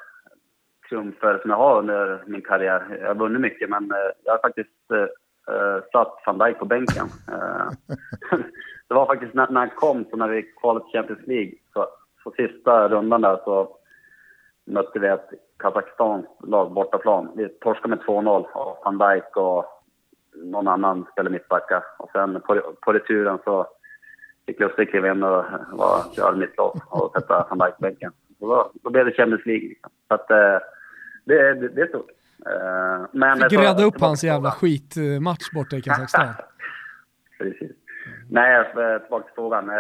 [0.90, 2.98] triumfer som jag har under min karriär.
[3.02, 7.06] Jag har vunnit mycket, men eh, jag har faktiskt uh, satt van Dijk på bänken.
[7.32, 7.70] Uh,
[8.88, 11.88] det var faktiskt när, när han kom, så när vi kvalade till Champions League, så,
[12.24, 13.78] så sista rundan där så
[14.66, 17.32] mötte vi ett Kazakstanskt lag bortaplan.
[17.36, 19.66] Vi torskade med 2-0 och van Dijk och
[20.36, 21.84] någon annan spelade mittbacka.
[22.00, 23.68] Och sen på, på returen så
[24.46, 28.12] fick Lustig kliva in och var, köra mittlås och sätta van Dijk på bänken
[28.48, 29.70] då, då blev det Champions League.
[29.70, 29.92] Liksom.
[30.08, 32.10] Så att, det, det, det är stort.
[32.40, 36.28] Uh, men Fick rädda upp hans jävla skitmatch borta i Kazakstan.
[37.38, 37.72] Precis.
[38.30, 39.72] Nej, tillbaka till frågan.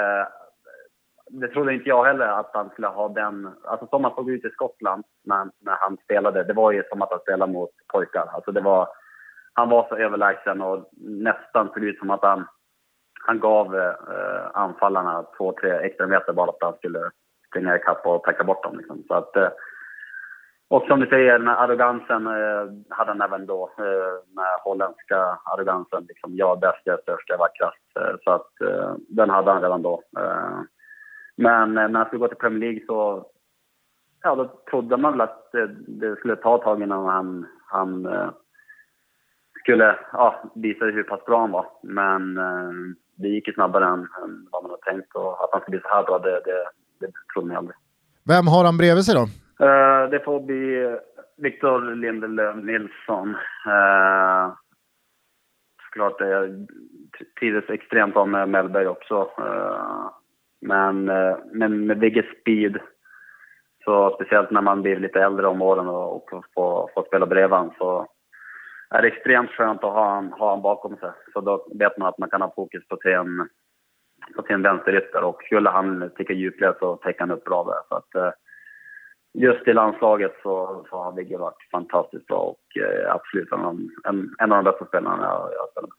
[1.29, 3.49] Det trodde inte jag heller att han skulle ha den...
[3.63, 7.01] Alltså som han såg ut i Skottland när, när han spelade, det var ju som
[7.01, 8.29] att han spelade mot pojkar.
[8.33, 8.87] Alltså det var,
[9.53, 12.47] han var så överlägsen och nästan såg ut som att han,
[13.21, 13.93] han gav eh,
[14.53, 17.11] anfallarna två, tre extra meter bara för att han skulle
[17.49, 18.77] springa ikapp och packa bort dem.
[18.77, 19.03] Liksom.
[19.07, 19.49] Så att, eh,
[20.67, 23.71] och som du säger, den här arrogansen eh, hade han även då.
[23.77, 26.05] Eh, den här holländska arrogansen.
[26.07, 27.97] Liksom, jag är bäst, jag är störst, jag är vackrast.
[27.99, 30.03] Eh, så att eh, den hade han redan då.
[30.17, 30.59] Eh,
[31.37, 33.25] men eh, när han skulle gå till Premier League så
[34.23, 38.05] ja, då trodde man väl att det, det skulle ta ett tag innan han, han
[38.05, 38.29] eh,
[39.59, 41.65] skulle ja, visa hur pass bra han var.
[41.83, 42.71] Men eh,
[43.15, 45.89] det gick ju snabbare än, än vad man hade tänkt och att han skulle bli
[45.89, 46.69] så här bra, det, det,
[46.99, 47.75] det trodde man aldrig.
[48.27, 49.25] Vem har han bredvid sig då?
[49.65, 50.63] Eh, det får bli
[51.41, 53.29] Victor Lindelöf Nilsson.
[53.67, 54.53] Uh,
[55.83, 56.67] såklart, jag
[57.39, 59.21] trivdes extremt bra med Mellberg också.
[59.39, 60.09] Uh,
[60.61, 62.79] men, uh, men med Vigge Speed,
[63.83, 67.57] så speciellt när man blir lite äldre om åren och, och får, får spela bredvid
[67.57, 68.07] honom, så
[68.89, 71.11] är det extremt skönt att ha honom ha han bakom sig.
[71.33, 73.47] Så då vet man att man kan ha fokus på sin,
[74.35, 77.81] på sin vänsterytter och skulle han ticka djupled så täcker han upp bra där.
[77.89, 78.35] Så att,
[79.33, 84.35] just i landslaget så, så har Vigge varit fantastiskt bra och eh, absolut en, en,
[84.39, 85.97] en av de bästa spelarna jag, jag spelat med.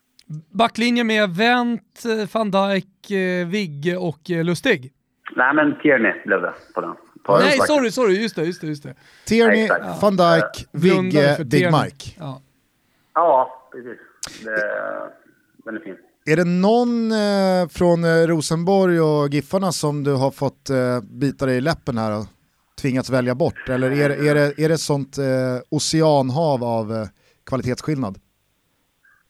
[0.50, 2.04] Backlinje med Wendt,
[2.34, 4.92] van Dijk, eh, Vigge och eh, Lustig?
[5.36, 6.94] Nej, men Tierney blev det på den.
[7.24, 8.66] På Nej, sorry, sorry, just det, just det.
[8.66, 8.94] Just det.
[9.26, 12.16] Tierney, ja, van Dijk, Vigge, Digmark.
[12.18, 12.40] Ja.
[13.14, 13.98] ja, precis.
[14.44, 14.60] Det,
[15.64, 15.96] den är fin.
[16.26, 16.92] Är det någon
[17.24, 21.98] eh, från eh, Rosenborg och Giffarna som du har fått eh, bita dig i läppen
[21.98, 22.26] här och
[22.82, 23.68] tvingats välja bort?
[23.68, 27.06] Eller är, är, det, är det ett sånt eh, oceanhav av eh,
[27.48, 28.14] kvalitetsskillnad?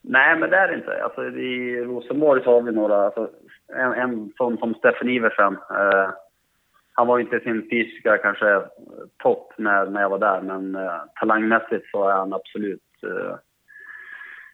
[0.03, 1.05] Nej, men det är det inte.
[1.05, 3.30] Alltså, I Rosenborg så har vi några, alltså,
[3.72, 5.55] en, en sån som Steffen Iversen.
[5.55, 6.11] Eh,
[6.93, 8.62] han var inte sin fysiska kanske
[9.22, 13.36] topp när, när jag var där, men eh, talangmässigt så är han absolut eh,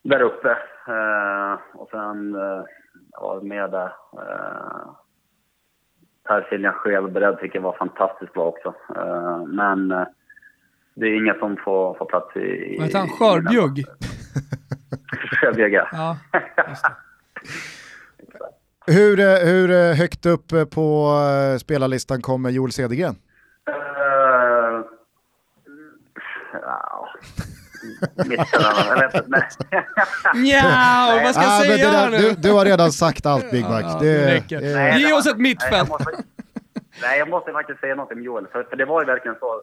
[0.02, 0.56] där uppe.
[0.88, 2.64] Eh, och sen, eh,
[3.10, 3.92] jag var med där.
[4.12, 4.90] Eh,
[6.24, 8.74] Per Siljan Skelberg tycker jag var fantastiskt bra också.
[9.46, 9.88] Men
[10.94, 12.76] det är inget som får, får plats i...
[12.78, 13.08] Vad heter han?
[13.08, 13.84] Skörbjugg?
[15.40, 16.16] Skörbjugg, ja.
[18.86, 21.10] hur, hur högt upp på
[21.60, 23.14] spelarlistan kommer Joel Cedergren?
[23.68, 24.86] Uh,
[28.16, 29.82] ja.
[30.34, 32.16] Nja, vad ska jag ah, säga där, nu?
[32.16, 33.80] Du, du, har redan sagt allt Big Mac.
[33.80, 35.90] Ja, det, det det, Ge oss ett mittfält.
[37.02, 38.46] Nej, jag måste faktiskt säga något om Joel.
[38.52, 39.54] För, för det var ju verkligen så.
[39.54, 39.60] Uh,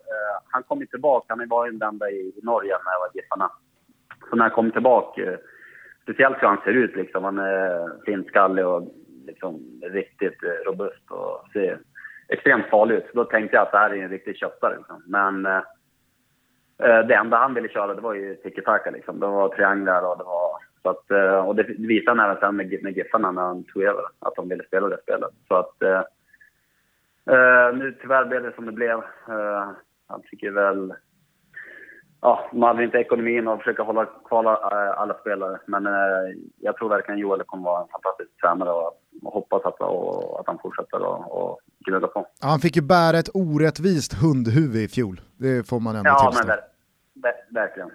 [0.50, 3.52] han kom ju tillbaka, han var ju vända i, i Norge med Giffarna.
[4.30, 5.38] Så när han kom tillbaka, uh,
[6.04, 7.24] speciellt hur han ser ut liksom.
[7.24, 8.94] Han är flintskallig och
[9.26, 11.80] liksom riktigt uh, robust och ser
[12.28, 13.12] extremt farlig ut.
[13.14, 15.04] Då tänkte jag att det här är en riktig köttare liksom.
[15.06, 15.62] Men Eh,
[16.78, 19.20] Eh, det enda han ville köra det var ju tiki-taka liksom.
[19.20, 20.58] Det var trianglar och det var...
[20.82, 23.84] Så att, eh, och det visade han även sen med, med Giffarna när han tog
[23.84, 25.30] över, att de ville spela det spelet.
[25.48, 25.82] Så att...
[25.82, 26.04] Eh,
[27.36, 28.98] eh nu tyvärr blev det som det blev.
[29.28, 29.70] Eh,
[30.08, 30.94] han tycker väl...
[32.26, 34.46] Ja, man hade inte ekonomin att försöka hålla kvar
[34.98, 35.60] alla spelare.
[35.66, 35.94] Men uh,
[36.60, 40.60] jag tror verkligen Joel kommer vara en fantastisk tränare och, hoppas att, och, att han
[40.62, 42.28] fortsätter och, och gnugga på.
[42.42, 45.22] Han fick ju bära ett orättvist hundhuvud i fjol.
[45.38, 46.48] Det får man ändå ja, tillstå.
[46.48, 46.58] Men
[47.50, 47.92] verkligen.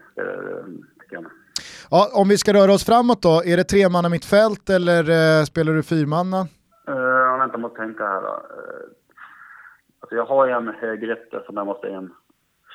[1.91, 5.45] Ja, om vi ska röra oss framåt då, är det tre manna mittfält eller uh,
[5.45, 6.41] spelar du fyrmanna?
[6.89, 8.29] Uh, vänta, måste tänka här då.
[8.29, 8.85] Uh,
[10.01, 12.11] alltså jag har ju en högerytter som jag måste in.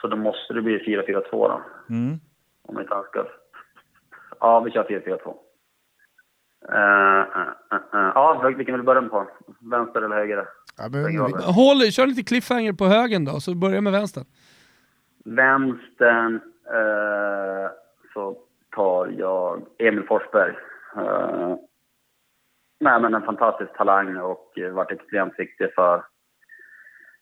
[0.03, 1.61] Så då måste det bli 4-4-2 då.
[1.89, 2.19] Mm.
[2.61, 3.25] Om inte annat ska...
[4.39, 5.35] Ja, vi kör 4-4-2.
[6.69, 9.27] Uh, uh, uh, ja, vilken vill du börja med på?
[9.71, 10.47] Vänster eller höger?
[10.77, 14.23] Ja, men, Håll, kör lite cliffhanger på högen då, så börja med vänster.
[15.25, 16.35] Vänstern
[16.65, 17.71] eh,
[18.13, 18.37] så
[18.75, 20.53] tar jag Emil Forsberg.
[20.97, 21.55] Eh,
[22.79, 26.03] nej, men en fantastisk talang och varit extremt viktig för,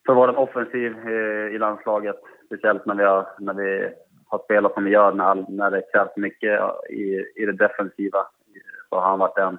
[0.05, 1.09] för vår offensiv
[1.55, 2.21] i landslaget.
[2.51, 3.93] Speciellt när vi har, när vi
[4.25, 8.27] har spelat som vi gör, när, när det krävs mycket i, i det defensiva.
[8.89, 9.57] Så har han varit en,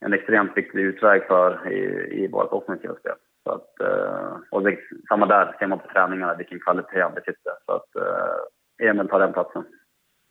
[0.00, 1.80] en extremt viktig utväg för i,
[2.24, 3.14] i vårt offensiva spel.
[3.44, 7.52] Så att, eh, och det, samma där ser man på träningarna vilken kvalitet han besitter.
[7.66, 9.64] Så att eh, Emil tar den platsen.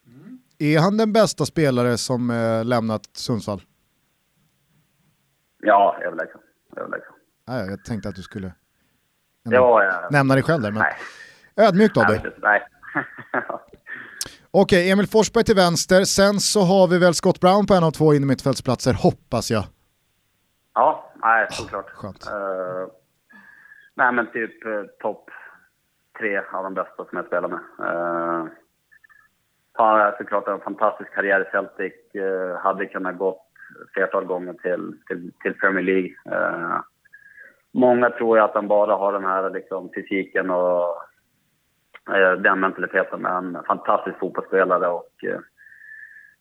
[0.06, 0.38] Mm.
[0.58, 3.60] Är han den bästa spelare som eh, lämnat Sundsvall?
[5.62, 6.40] Ja, överlägsen.
[6.76, 7.12] överlägsen.
[7.48, 8.52] Nej, jag tänkte att du skulle
[9.42, 10.08] ja, ja.
[10.10, 10.70] nämna dig själv där.
[10.70, 10.78] Men...
[10.78, 10.96] Nej.
[11.56, 12.22] Ödmjukt av dig.
[12.42, 12.62] Nej.
[14.50, 16.04] Okej, Emil Forsberg till vänster.
[16.04, 19.64] Sen så har vi väl Scott Brown på en av två innermittfältsplatser, hoppas jag.
[20.74, 21.90] Ja, nej, såklart.
[21.90, 22.26] Skönt.
[22.26, 22.88] Uh,
[23.96, 25.30] Nej, men typ eh, topp
[26.18, 27.60] tre av de bästa som jag spelar med.
[27.80, 28.46] Uh,
[29.72, 31.92] har såklart en fantastisk karriär i Celtic.
[32.14, 33.42] Uh, hade kunnat gå
[33.94, 36.10] flertal gånger till, till, till Premier League.
[36.30, 36.80] Uh,
[37.72, 40.96] många tror ju att han bara har den här liksom, fysiken och eh,
[42.42, 43.22] den mentaliteten.
[43.22, 45.40] Men en fantastisk fotbollsspelare och eh,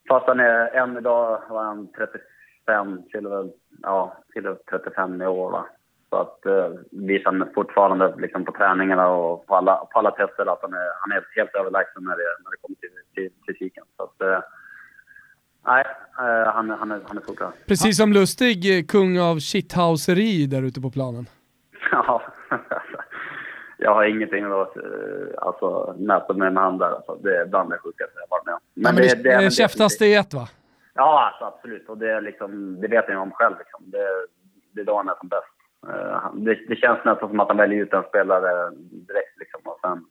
[0.09, 3.51] fast han är än idag var han 35, till
[3.81, 5.65] ja, till 35 i år va.
[6.09, 10.45] Så att eh, visar han fortfarande liksom på träningarna och på alla, på alla tester
[10.45, 13.83] att han är, han är helt överlägsen när det, när det kommer till, till fysiken.
[13.97, 14.39] Så att, eh,
[15.65, 15.83] nej,
[16.19, 17.51] eh, han, han är, han är solklar.
[17.67, 21.25] Precis som Lustig, eh, kung av shithauseri där ute på planen.
[21.91, 22.21] Ja,
[23.77, 24.83] jag har ingenting att eh,
[25.37, 26.91] alltså, mäta mig med han där.
[26.91, 28.59] Alltså, det är bland det sjukaste jag varit med om.
[28.73, 30.47] Men, men det, det, det, käftas det i ett va?
[30.93, 31.89] Ja, alltså, absolut.
[31.89, 33.55] Och det, är liksom, det vet jag om själv.
[33.59, 33.83] Liksom.
[33.91, 34.07] Det,
[34.71, 35.55] det är då han är som bäst.
[35.87, 38.71] Uh, det, det, känns nästan som att han väljer ut en spelare
[39.07, 40.05] direkt liksom, och sen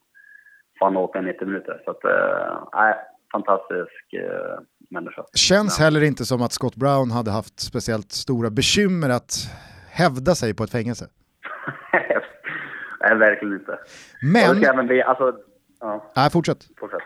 [0.79, 1.83] får han åka 90 minuter.
[1.85, 2.95] Så att, uh,
[3.33, 4.61] fantastisk uh,
[4.91, 5.25] människa.
[5.35, 5.85] Känns ja.
[5.85, 9.33] heller inte som att Scott Brown hade haft speciellt stora bekymmer att
[9.91, 11.05] hävda sig på ett fängelse.
[13.19, 13.79] Nej, verkligen inte.
[14.23, 14.51] Men...
[14.51, 15.39] Och även bli, alltså,
[15.81, 16.13] ja.
[16.17, 16.59] Nej, fortsätt.
[16.81, 17.03] fortsätt.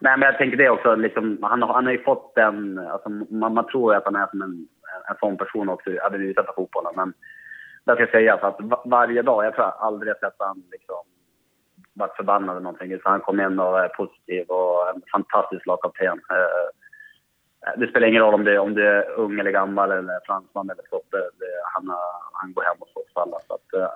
[0.00, 0.94] Nej, men jag tänker det också.
[0.94, 2.78] Liksom, han, han har ju fått den...
[2.78, 4.68] Alltså, man, man tror ju att han är som en,
[5.08, 6.92] en sån person också, även utanför fotbollen.
[6.96, 7.12] Men
[7.84, 10.96] det ska sägas att varje dag, jag tror jag aldrig jag sett han liksom
[11.92, 12.98] varit förbannad eller någonting.
[13.02, 16.20] Så han kom in och är positiv och en fantastisk lagkapten.
[16.30, 16.68] Eh,
[17.76, 20.82] det spelar ingen roll om det, om det är ung eller gammal eller fransman eller
[20.82, 21.18] skotte.
[21.74, 21.96] Han,
[22.32, 23.38] han går hem och slåss alla.
[23.46, 23.88] Så att, äh,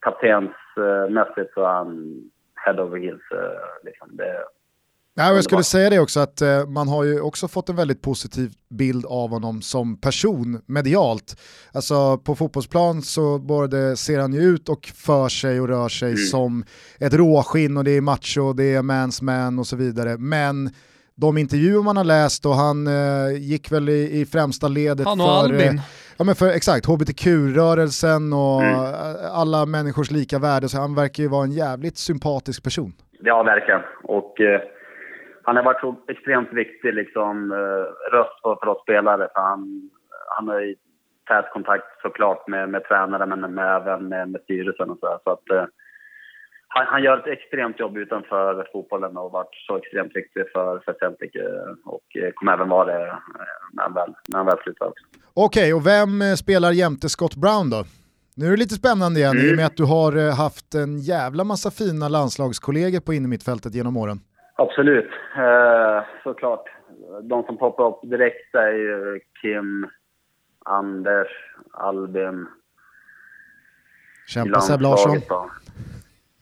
[0.00, 2.22] kaptensmässigt så är han
[2.54, 3.22] head over heels.
[3.84, 4.16] Liksom.
[4.16, 4.44] Det,
[5.20, 8.02] Ja, jag skulle säga det också att eh, man har ju också fått en väldigt
[8.02, 11.40] positiv bild av honom som person medialt.
[11.72, 16.08] Alltså på fotbollsplan så både ser han ju ut och för sig och rör sig
[16.08, 16.18] mm.
[16.18, 16.64] som
[17.00, 20.16] ett råskinn och det är macho och det är mans man och så vidare.
[20.18, 20.70] Men
[21.14, 25.20] de intervjuer man har läst och han eh, gick väl i, i främsta ledet han
[25.20, 25.80] och för, Albin.
[26.18, 28.78] Ja, men för exakt, hbtq-rörelsen och mm.
[29.40, 30.68] alla människors lika värde.
[30.68, 32.92] Så han verkar ju vara en jävligt sympatisk person.
[33.28, 33.82] Ja, verkligen.
[34.02, 34.60] Och eh,
[35.42, 39.28] han har varit så extremt viktig liksom, eh, röst för, för oss spelare.
[39.34, 39.90] För han,
[40.36, 40.74] han har ju
[41.28, 45.06] tät kontakt såklart med, med tränare men med, även med, med styrelsen och så.
[45.06, 45.18] Här.
[45.24, 45.64] så att, eh,
[46.68, 50.78] han, han, gör ett extremt jobb utanför fotbollen och har varit så extremt viktig för,
[50.84, 53.14] för Celtic eh, och eh, kommer även vara det eh,
[53.72, 55.04] när han väl, när han väl slutar också.
[55.34, 57.84] Okej, och vem spelar jämte Scott Brown då?
[58.36, 59.46] Nu är det lite spännande igen mm.
[59.46, 63.96] i och med att du har haft en jävla massa fina landslagskollegor på innermittfältet genom
[63.96, 64.18] åren.
[64.56, 66.64] Absolut, eh, såklart.
[67.22, 69.86] De som poppar upp direkt är ju Kim,
[70.64, 71.28] Anders,
[71.72, 72.46] Albin.
[74.26, 75.20] Kämpa Seb Larsson.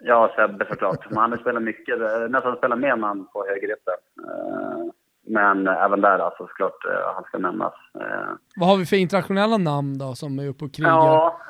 [0.09, 1.11] Ja, Sebbe såklart.
[1.11, 1.99] Men han spelar mycket,
[2.31, 3.95] nästan spelar mer man på högerytter.
[4.25, 4.85] Eh,
[5.27, 7.75] men även där alltså såklart eh, han ska nämnas.
[8.01, 8.31] Eh.
[8.57, 10.91] Vad har vi för internationella namn då som är uppe och krigar?
[10.91, 11.41] Ja,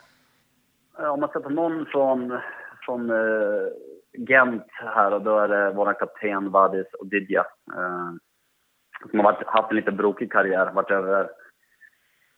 [0.99, 2.39] om man ska ta någon från,
[2.87, 3.11] från
[4.19, 7.45] Gent här och då är det vår kapten Vadis Odidja.
[7.77, 8.11] Eh,
[9.11, 11.31] som har haft en lite brokig karriär, varit över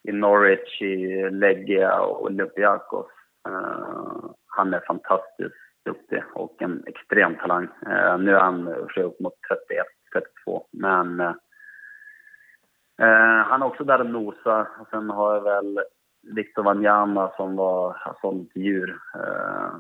[0.09, 3.07] i Norwich, i Legia och Olympiakos.
[3.49, 7.65] Eh, han är fantastiskt duktig och en extrem talang.
[7.65, 8.69] Eh, nu är han
[9.03, 11.37] upp mot 31, 32, men eh,
[13.49, 14.69] han är också där och nosar.
[14.91, 15.81] Sen har jag väl
[16.35, 17.97] Victor Wanyama som var
[18.53, 18.99] till djur.
[19.15, 19.71] Eh,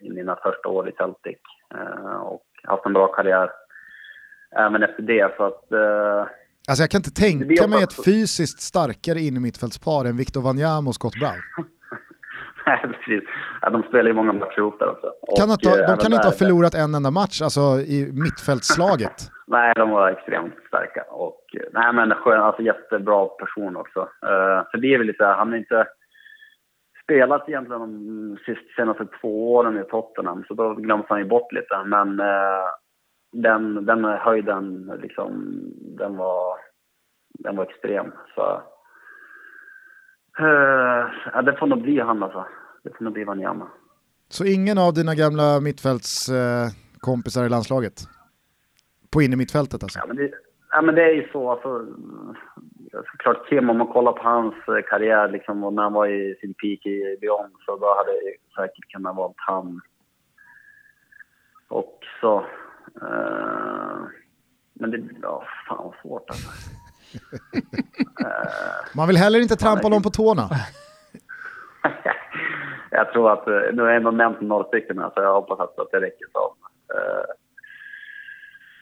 [0.00, 1.38] i mina första år i Celtic
[1.74, 3.50] eh, och haft en bra karriär
[4.56, 5.34] även efter det.
[5.36, 6.26] Så att, eh,
[6.68, 11.14] Alltså jag kan inte tänka mig ett fysiskt starkare innermittfältspar än Victor Wanyama och Scott
[11.20, 11.66] Brown.
[12.82, 13.28] Precis.
[13.62, 15.12] Ja, de spelar ju många matcher ihop där också.
[15.36, 17.60] Kan och, ha, de kan inte ha förlorat en enda match alltså,
[17.94, 19.18] i mittfältslaget?
[19.46, 21.02] nej, de var extremt starka.
[21.10, 21.40] Och,
[21.72, 24.00] nej, men skön, alltså, jättebra person också.
[24.00, 25.86] Uh, så det är väl lite, han är inte
[27.08, 28.36] spelat egentligen de
[28.76, 31.84] senaste två åren i Tottenham, så då glöms han ju bort lite.
[31.84, 32.66] Men eh,
[33.32, 35.60] den, den höjden, liksom,
[35.98, 36.56] den var,
[37.38, 38.12] den var extrem.
[38.34, 38.62] Så,
[40.38, 42.46] eh, ja, det får nog bli han alltså.
[42.84, 43.68] Det får nog bli Wanyama.
[44.28, 47.94] Så ingen av dina gamla mittfältskompisar eh, i landslaget?
[49.10, 49.98] På innermittfältet alltså?
[49.98, 50.30] Ja, men det,
[50.70, 51.50] ja, men det är ju så.
[51.50, 51.86] Alltså,
[53.10, 56.36] såklart Kim, om man kollar på hans eh, karriär liksom, och när han var i
[56.40, 59.80] sin peak i Beyond så då hade jag säkert kunnat valt han
[61.68, 62.44] också.
[63.02, 64.06] Uh,
[64.72, 66.50] men det, ja, fan vad svårt alltså.
[67.14, 70.48] Uh, man vill heller inte trampa någon på tårna.
[72.90, 75.78] jag tror att, nu har jag ändå nämnt några stycken här så jag hoppas att,
[75.78, 76.54] att det räcker som.
[76.96, 77.34] Uh,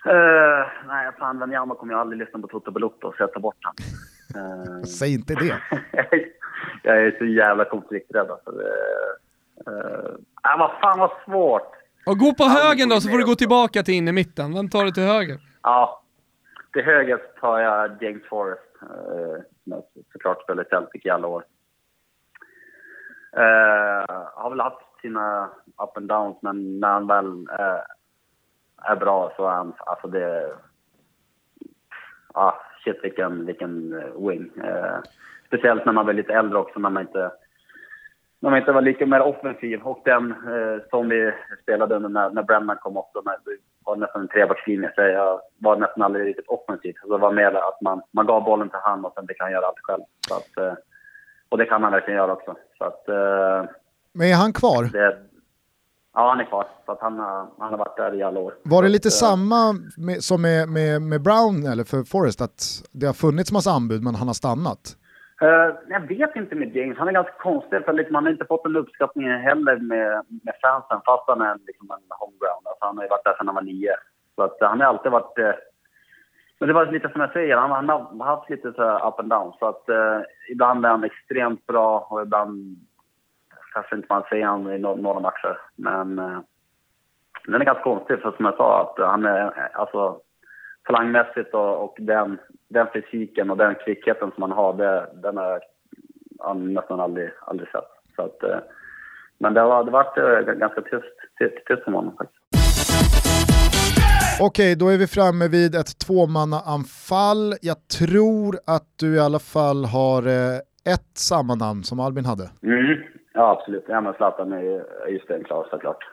[0.07, 3.57] Uh, nej, fan, Wanyama kommer jag aldrig lyssna på Toto Balotto, så jag tar bort
[3.65, 3.77] honom.
[4.37, 5.57] Uh, Säg inte det.
[6.83, 8.51] jag är så jävla konflikträdd alltså.
[8.51, 11.73] Uh, uh, vad fan vad svårt.
[12.07, 14.55] Och gå på högen då så får du gå tillbaka till in i mitten.
[14.55, 15.39] Vem tar du till höger?
[15.63, 16.03] Ja,
[16.77, 18.63] till höger tar jag James Forrest.
[18.83, 21.45] Eh, som såklart spelat i Celtic i alla år.
[23.37, 25.51] Eh, har väl haft sina
[25.83, 27.81] up and downs, men när han väl eh,
[28.83, 30.57] är bra så är han, alltså det...
[32.35, 32.55] Ah,
[32.85, 34.51] shit vilken, vilken eh, wing.
[34.65, 34.99] Eh,
[35.47, 37.31] speciellt när man blir lite äldre också, när man inte,
[38.41, 39.83] när man inte var lika mer offensiv.
[39.83, 43.37] Och den eh, som vi spelade under när, när Brennan kom också, när
[43.87, 46.95] var nästan en trebackslinje, så jag var nästan aldrig riktigt offensiv.
[47.01, 49.53] Så det var mer att man, man gav bollen till han och sen fick han
[49.53, 50.03] göra allt själv.
[50.29, 50.75] Så att, eh,
[51.49, 52.55] och det kan han verkligen göra också.
[52.79, 53.71] Så att, eh,
[54.13, 54.85] Men är han kvar?
[54.85, 55.19] Det,
[56.15, 56.67] ja, han är kvar.
[56.87, 58.55] Så att han, har, han har varit där i alla år.
[58.63, 62.61] Var det lite att, samma med, som med, med, med Brown eller för Forrest, att
[62.93, 64.97] det har funnits massa anbud men han har stannat?
[65.43, 66.99] Uh, jag vet inte med James.
[66.99, 70.55] Han är ganska konstig för liksom, han har inte fått den uppskattningen heller med, med
[70.63, 72.67] fansen fast han är liksom en homeground.
[72.67, 73.97] Alltså, han har ju varit där sedan han var nio.
[74.35, 75.39] Så att, han har alltid varit...
[75.39, 75.53] Uh,
[76.59, 77.89] men det var lite som jag säger, han, han
[78.21, 79.53] har haft lite så up and down.
[79.59, 80.21] Så att eh,
[80.51, 82.77] ibland är han extremt bra och ibland
[83.75, 85.59] kanske inte man ser honom i några matcher.
[85.77, 86.17] Men
[87.47, 90.21] den är ganska konstig för som jag sa att han är alltså
[90.87, 95.61] talangmässigt och, och den, den fysiken och den kvickheten som han har, det, den har
[96.39, 97.91] jag nästan aldrig, aldrig sett.
[98.17, 98.59] Så att, eh,
[99.39, 102.43] men det har, varit eh, ganska tyst, tyst, tyst om honom faktiskt.
[104.41, 107.55] Okej, då är vi framme vid ett tvåmannaanfall.
[107.63, 110.57] Jag tror att du i alla fall har eh,
[110.95, 112.51] ett samma namn som Albin hade.
[112.63, 113.03] Mm.
[113.33, 113.85] Ja, absolut.
[113.89, 114.63] Ja, men Zlatan är
[115.09, 116.05] ju stenklar såklart.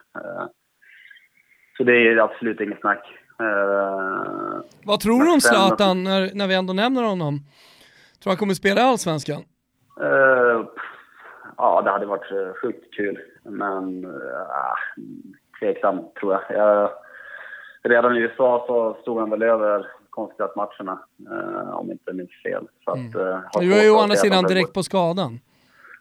[1.77, 3.03] Så det är absolut inget snack.
[3.43, 7.39] Uh, Vad tror du om Zlatan när, när vi ändå nämner honom?
[8.23, 9.41] Tror han kommer spela i Allsvenskan?
[10.01, 10.65] Uh,
[11.57, 13.19] ja, det hade varit eh, sjukt kul.
[13.43, 14.11] Men uh,
[15.59, 16.41] tveksam, tror jag.
[16.49, 16.89] jag.
[17.83, 20.99] Redan i USA så stod han väl över konstgräsmatcherna,
[21.31, 22.67] uh, om inte minns fel.
[22.85, 23.27] Så att, mm.
[23.27, 25.39] uh, du är ju å andra sidan direkt på skadan.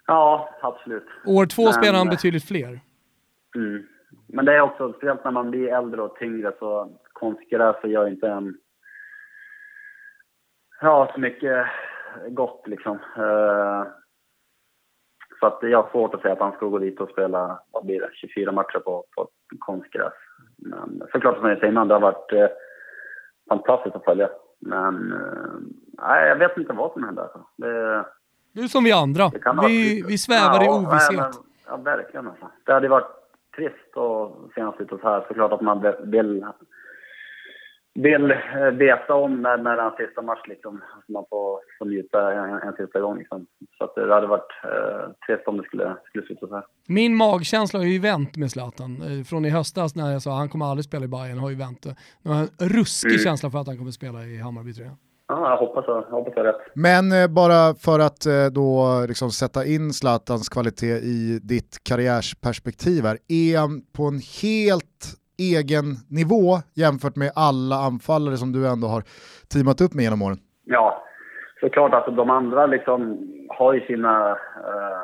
[0.06, 1.06] Ja, absolut.
[1.26, 2.80] År två Men, spelar han betydligt fler.
[3.56, 3.86] Mm.
[4.34, 8.28] Men det är också, speciellt när man blir äldre och tyngre så konstgräs gör inte
[8.28, 8.54] en...
[10.80, 11.66] Ja, så mycket
[12.28, 12.92] gott liksom.
[13.18, 13.86] Uh,
[15.40, 17.86] så att jag har svårt att säga att han ska gå dit och spela, vad
[17.86, 19.28] blir det, 24 matcher på, på
[19.58, 20.12] konstgräs.
[20.56, 22.46] Men såklart som jag säger innan, det har varit uh,
[23.48, 24.28] fantastiskt att följa.
[24.60, 25.60] Men uh,
[25.98, 27.22] nej, jag vet inte vad som händer.
[27.22, 27.46] Alltså.
[27.56, 28.04] Det,
[28.52, 29.30] du som vi andra.
[29.66, 31.34] Vi, vi svävar ja, i ovisshet.
[31.66, 32.50] Ja, verkligen alltså.
[32.64, 33.21] Det hade varit
[33.56, 35.24] trist att se honom sluta så här.
[35.28, 36.44] Såklart att man vill
[37.94, 40.80] vill eh, veta om när, när den sista match liksom.
[41.06, 43.46] Så man får, får njuta en, en sista gång liksom.
[43.78, 46.64] Så att det hade varit eh, trist om det skulle, skulle sluta så här.
[46.88, 49.02] Min magkänsla har ju vänt med Zlatan.
[49.02, 51.50] Eh, från i höstas när jag sa att han kommer aldrig spela i Bayern har
[51.50, 51.86] ju vänt.
[52.22, 53.18] Nu har en ruskig mm.
[53.18, 54.96] känsla för att han kommer spela i Hammarby tror jag.
[55.28, 56.60] Ja, jag hoppas, jag, jag hoppas jag rätt.
[56.74, 63.04] Men eh, bara för att eh, då liksom sätta in Zlatans kvalitet i ditt karriärsperspektiv
[63.04, 63.18] här.
[63.28, 65.04] Är han på en helt
[65.38, 69.02] egen nivå jämfört med alla anfallare som du ändå har
[69.52, 70.38] teamat upp med genom åren?
[70.64, 71.04] Ja,
[71.60, 71.92] såklart.
[71.94, 73.00] Alltså, de andra liksom
[73.48, 75.02] har ju sina uh,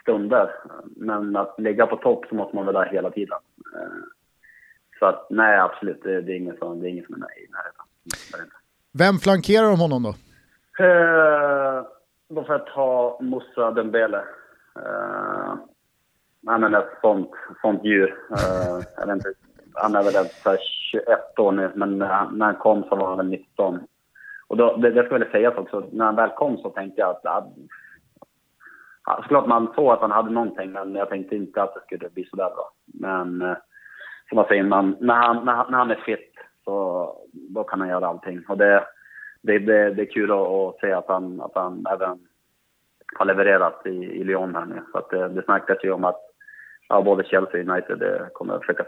[0.00, 0.54] stunder.
[0.96, 3.38] Men att ligga på topp så måste man vara där hela tiden.
[3.76, 4.04] Uh,
[4.98, 6.02] så att nej, absolut.
[6.02, 8.50] Det, det, är ingen som, det är ingen som är i närheten.
[8.98, 10.14] Vem flankerar om honom då?
[10.84, 11.82] Eh,
[12.28, 14.18] då får jag ta Moussa Dembele.
[14.76, 15.54] Eh,
[16.46, 17.30] han är ett sånt,
[17.62, 18.16] sånt djur.
[18.30, 19.32] Eh, jag vet inte
[19.74, 20.58] han är väl
[20.90, 23.80] 21 år nu, men eh, när han kom så var han väl 19.
[24.46, 27.10] Och då, det, det ska väl sägas också, när han väl kom så tänkte jag
[27.10, 27.46] att ja,
[29.22, 32.24] såklart man såg att han hade någonting, men jag tänkte inte att det skulle bli
[32.24, 32.70] sådär bra.
[32.86, 33.56] Men eh,
[34.28, 36.34] som man säger, man, när, han, när, han, när han är fit
[36.68, 38.44] så då kan han göra allting.
[38.48, 38.84] Och det,
[39.42, 42.18] det, det, det är kul att, att se att han, att han även
[43.18, 44.82] har levererat i, i Lyon här nu.
[44.92, 46.20] Så att det, det snackas ju om att
[46.88, 48.00] ja, både Chelsea och United
[48.32, 48.84] kommer att försöka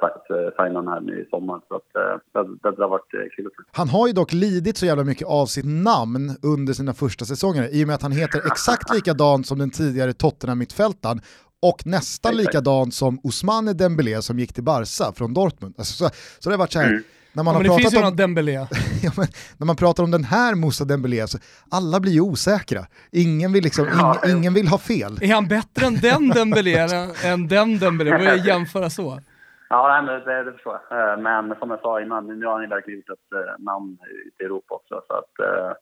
[0.57, 1.61] signa honom här nu i sommar.
[1.69, 3.51] Så att, eh, det, det har varit eh, kul.
[3.73, 7.69] Han har ju dock lidit så jävla mycket av sitt namn under sina första säsonger
[7.75, 11.21] i och med att han heter exakt likadant som den tidigare Tottenham-mittfältaren
[11.63, 15.75] och nästan likadan som Ousmane Dembélé som gick till Barca från Dortmund.
[15.79, 17.03] Alltså, så, så det har varit så här, mm
[17.33, 18.53] när man ja, har men det finns ju om, Dembélé.
[19.03, 19.27] ja, men
[19.59, 21.39] när man pratar om den här Moussa Dembélé, så
[21.71, 22.81] alla blir ju osäkra.
[23.13, 25.19] Ingen vill, liksom, ja, ing, ingen vill ha fel.
[25.23, 26.77] Är han bättre än den Dembélé
[27.25, 28.11] än den Dembélé?
[28.11, 29.21] Börjar jämföra så.
[29.69, 31.13] Ja, det, det förstår jag.
[31.13, 33.99] Eh, men som jag sa innan, nu har han ju verkligen gjort ett eh, namn
[34.27, 35.03] ute i Europa också.
[35.09, 35.73] Så att, eh,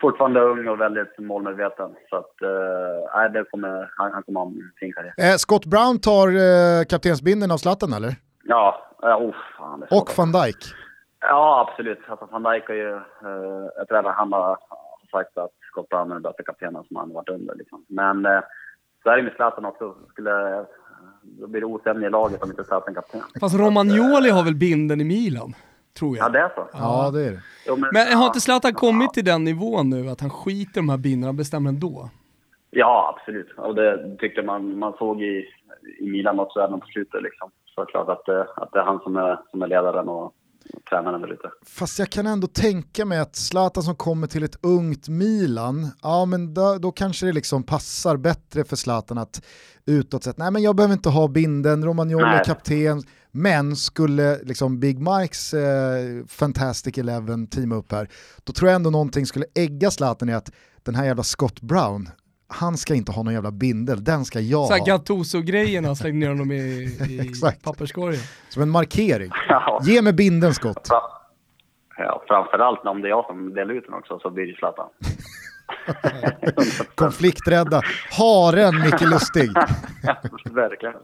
[0.00, 1.90] fortfarande ung och väldigt målmedveten.
[2.10, 5.14] Så att, eh, det kommer, han, han kommer ha en fin karriär.
[5.18, 8.14] Eh, Scott Brown tar eh, kaptensbinden av Zlatan eller?
[8.44, 9.82] Ja, ja oh, fan.
[9.82, 10.56] är Och van Dijk.
[11.20, 11.98] Ja, absolut.
[12.08, 12.94] Alltså, van Dijk har ju...
[12.94, 14.58] Uh, jag tror att han har
[15.10, 17.54] sagt att Scott Brown är den bästa kaptenen som han varit under.
[17.54, 17.84] Liksom.
[17.88, 18.40] Men uh,
[19.02, 19.94] så är det med Zlatan också.
[20.08, 20.64] Skulle,
[21.22, 23.20] då blir det osämja i laget om inte Zlatan kapten.
[23.40, 25.54] Fast Romagnoli har väl binden i Milan?
[25.98, 26.24] Tror jag.
[26.24, 26.68] Ja, det är så.
[26.72, 27.42] Ja, det är det.
[27.66, 28.78] Jo, Men har inte Zlatan ja.
[28.78, 32.10] kommit till den nivån nu att han skiter i de här bindena och bestämmer ändå?
[32.70, 33.52] Ja, absolut.
[33.56, 35.44] Och det tyckte man, man såg i,
[35.98, 37.22] i Milan också även på slutet.
[37.22, 37.50] Liksom.
[37.80, 40.32] Så klart att, det- att det är han som är, som är ledaren och
[40.90, 41.50] tränaren där ute.
[41.66, 46.24] Fast jag kan ändå tänka mig att Zlatan som kommer till ett ungt Milan, ja
[46.24, 49.42] men då, då kanske det liksom passar bättre för Zlatan att
[49.86, 54.80] utåt sett, nej men jag behöver inte ha binden, Romagnoli är kapten, men skulle liksom
[54.80, 58.08] Big Mikes eh, Fantastic Eleven teama upp här,
[58.44, 60.50] då tror jag ändå någonting skulle ägga Zlatan i att
[60.82, 62.08] den här jävla Scott Brown,
[62.50, 64.86] han ska inte ha någon jävla bindel, den ska jag Såhär ha.
[64.86, 66.56] Gattuso-grejen, han slängde ner honom i,
[67.08, 67.32] i
[67.62, 68.20] papperskorgen.
[68.48, 69.30] Som en markering.
[69.82, 70.88] Ge mig binden Scott.
[71.96, 74.88] ja, framförallt om det är jag som delar ut den också så blir det Zlatan.
[76.94, 77.82] Konflikträdda.
[78.10, 79.50] Haren Micke Lustig.
[80.50, 80.94] Verkligen.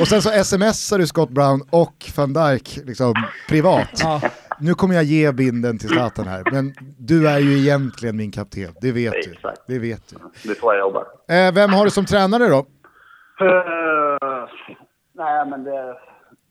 [0.00, 3.14] Och sen så smsar du Scott Brown och van Dijk liksom,
[3.48, 3.88] privat.
[4.02, 4.20] Ja.
[4.62, 8.74] Nu kommer jag ge binden till Zlatan här, men du är ju egentligen min kapten,
[8.80, 9.32] det vet du.
[9.32, 9.60] Exakt.
[9.66, 10.16] Det vet du.
[10.44, 11.06] Det är så jag jobbar.
[11.28, 12.58] Eh, vem har du som tränare då?
[12.58, 14.48] Uh,
[15.12, 15.96] nej, men det,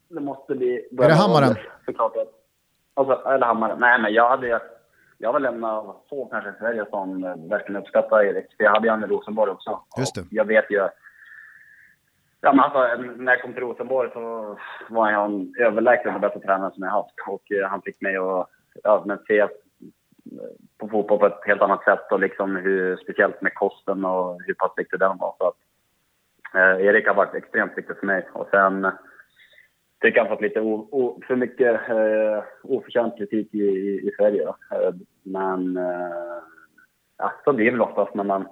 [0.10, 0.88] det måste bli...
[1.02, 1.56] Är det Hammaren?
[1.86, 2.14] Såklart.
[2.94, 3.80] Alltså, eller Hammaren.
[3.80, 4.62] Nej, men jag hade
[5.18, 8.46] Jag var en av få kanske i Sverige som verkligen uppskattar Erik.
[8.58, 9.80] För jag hade ju i Rosenborg också.
[9.98, 10.22] Just det.
[10.22, 10.88] Och jag vet ju...
[12.42, 14.58] Ja, men alltså, när jag kom till Rosenborg så
[14.90, 17.14] var han överlägset den bästa tränaren som jag haft.
[17.28, 18.50] Och eh, han fick mig att
[18.84, 19.48] ja, men se
[20.78, 24.54] på fotboll på ett helt annat sätt och liksom hur, speciellt med kosten och hur
[24.54, 25.36] pass viktig den var.
[25.38, 25.58] Så att,
[26.54, 28.28] eh, Erik har varit extremt viktig för mig.
[28.34, 28.88] Och sen
[30.02, 34.12] tycker jag han fått lite o, o, för mycket eh, oförtjänt kritik i, i, i
[34.18, 34.46] Sverige.
[34.46, 34.78] Då.
[34.78, 36.42] Eh, men eh,
[37.18, 38.48] ja, så blir det väl oftast när man,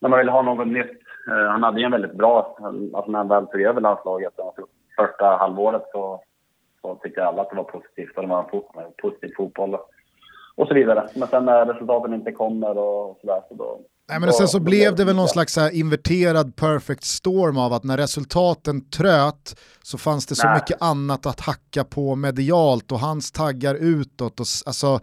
[0.00, 1.02] när man vill ha något nytt.
[1.28, 2.56] Eh, han hade ju en väldigt bra,
[2.94, 4.66] alltså när han väl tog över landslaget, alltså,
[4.96, 6.22] första halvåret så,
[6.82, 8.40] så tyckte alla att det var positivt och det var
[8.84, 9.76] en positiv fotboll
[10.54, 11.08] och så vidare.
[11.14, 13.80] Men sen när resultaten inte kommer och sådär så då...
[14.08, 17.84] Nej, men då- sen så blev det väl någon slags inverterad perfect storm av att
[17.84, 20.54] när resultaten tröt så fanns det så Nej.
[20.54, 24.40] mycket annat att hacka på medialt och hans taggar utåt.
[24.40, 25.00] Och, alltså,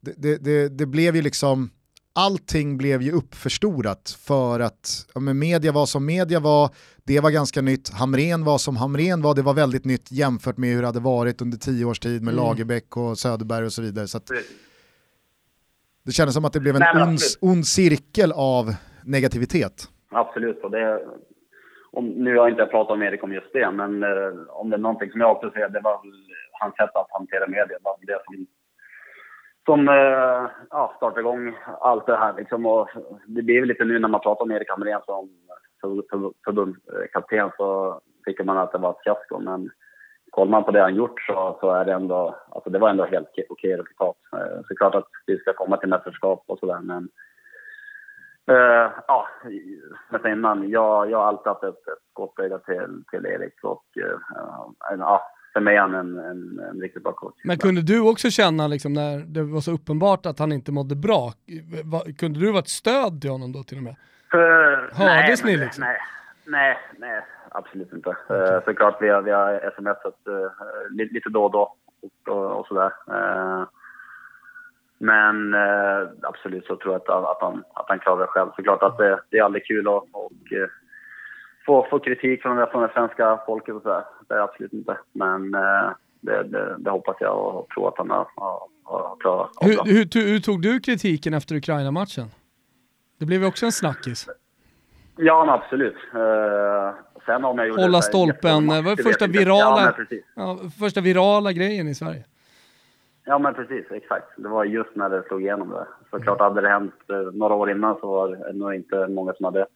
[0.00, 1.70] det, det, det, det blev ju liksom,
[2.16, 6.70] allting blev ju uppförstorat för att ja, media var som media var,
[7.04, 10.70] det var ganska nytt, Hamren var som Hamren var, det var väldigt nytt jämfört med
[10.74, 12.44] hur det hade varit under tio års tid med Mm.
[12.44, 14.06] Lagerbäck och Söderberg och så vidare.
[14.06, 14.30] Så att
[16.04, 19.88] det kändes som att det blev en Nej, ond, ond cirkel av negativitet.
[20.10, 20.64] Absolut.
[20.64, 21.00] Och det,
[21.92, 24.76] om, nu har jag inte pratat om Erik om just det, men eh, om det
[24.76, 26.00] är någonting som jag också ser, det var
[26.60, 27.66] hans sätt att hantera media.
[27.66, 28.46] Det var det som,
[29.66, 32.34] som eh, ja, startade igång allt det här.
[32.36, 32.66] Liksom.
[32.66, 32.88] Och
[33.26, 35.28] det blir väl lite nu när man pratar om Erik Hamrén som
[36.46, 39.38] förbundskapten så tycker man att det var ett fiasko.
[39.38, 39.70] Men
[40.30, 43.04] kollar man på det han gjort så, så är det ändå, alltså det var ändå
[43.04, 44.16] helt okej- resultat.
[44.32, 47.08] Eh, Såklart att vi ska komma till mästerskap och sådär, men
[48.50, 49.26] Eh, ja,
[50.10, 53.64] men sen innan, jag, jag har alltid haft ett, ett gott öga till, till Erik
[53.64, 55.22] och eh, en- ja,
[55.56, 57.34] för mig är han en, en, en riktigt bra coach.
[57.44, 60.96] Men kunde du också känna, liksom, när det var så uppenbart att han inte mådde
[60.96, 61.32] bra,
[62.18, 63.96] kunde du vara ett stöd till honom då till och med?
[64.30, 64.40] För,
[64.92, 65.84] Hördes nej, ni liksom?
[65.84, 65.98] Nej,
[66.46, 68.10] nej, nej absolut inte.
[68.10, 70.50] Uh, såklart vi har, vi har smsat uh,
[70.90, 72.92] lite, lite då och då och, och, och sådär.
[73.08, 73.64] Eh,
[74.98, 78.50] men eh, absolut så tror jag att, att, han, att han klarar det själv.
[78.56, 80.68] Såklart att det, det är aldrig kul att och, eh,
[81.66, 84.04] få, få kritik från, från det svenska folket och sådär.
[84.28, 84.98] Det är absolut inte.
[85.12, 89.50] Men eh, det, det, det hoppas jag och tror att han har, har, har bra.
[89.60, 92.26] Hur, hur, hur tog du kritiken efter Ukraina-matchen?
[93.18, 94.28] Det blev ju också en snackis.
[95.16, 95.96] Ja, men absolut.
[96.14, 96.94] Uh,
[97.26, 100.16] sen om jag gjorde Hålla stolpen, det var första virala- Ja.
[100.34, 102.24] Ja, första virala grejen i Sverige.
[103.24, 103.90] Ja, men precis.
[103.90, 104.26] Exakt.
[104.36, 105.86] Det var just när det slog igenom det.
[106.10, 109.44] Såklart hade det hänt eh, några år innan så var det nog inte många som
[109.44, 109.66] hade,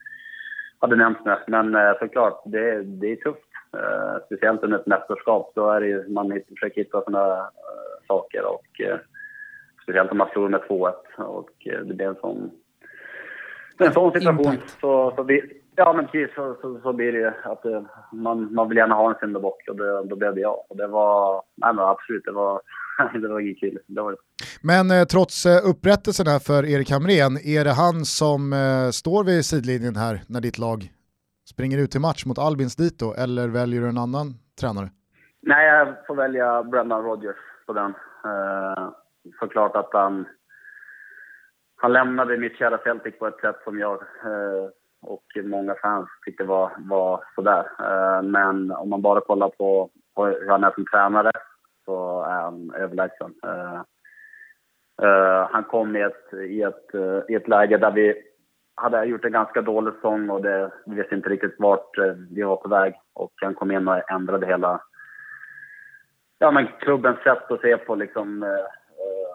[0.79, 1.39] hade nämnt det.
[1.47, 3.50] Men eh, såklart, det, det är tufft.
[3.77, 5.53] Eh, speciellt under ett mästerskap.
[5.55, 8.45] Då är det ju, man försöker hitta sådana eh, saker.
[8.45, 8.99] Och, eh,
[9.83, 10.93] speciellt om man förlorar med 2-1.
[11.17, 12.51] Och eh, det blir en sån,
[13.79, 14.53] en sån situation.
[14.53, 14.81] Impact.
[14.81, 15.43] Så, så blir,
[15.77, 16.35] ja, men precis.
[16.35, 19.69] Så, så, så blir det ju att eh, man, man vill gärna ha en syndabock.
[19.69, 20.65] Och det, då blev det jag.
[20.69, 22.61] Och det var, nej men absolut, det var,
[23.21, 23.79] det var kul.
[23.87, 24.19] Det var det.
[24.63, 29.25] Men eh, trots eh, upprättelsen här för Erik Hamrén, är det han som eh, står
[29.25, 30.91] vid sidlinjen här när ditt lag
[31.55, 34.27] springer ut till match mot Albins Dito eller väljer du en annan
[34.61, 34.89] tränare?
[35.43, 37.95] Nej, jag får välja Brendan Rodgers på den.
[38.25, 38.89] Eh,
[39.41, 40.27] såklart att han,
[41.77, 43.95] han lämnade mitt kära Celtic på ett sätt som jag
[44.25, 44.69] eh,
[45.03, 47.65] och många fans tyckte var, var sådär.
[47.79, 51.31] Eh, men om man bara kollar på, på hur han är som tränare
[51.85, 53.35] så är han överlägsen.
[53.45, 53.81] Eh,
[55.03, 58.30] eh han kom i ett, i, ett, eh, i ett läge där vi
[58.81, 62.43] hade gjort en ganska dålig säsong och det, vi visste inte riktigt vart eh, vi
[62.43, 62.95] var på väg.
[63.15, 64.81] Och han kom in och ändrade hela
[66.39, 69.35] ja, men klubbens sätt att se på liksom, eh, eh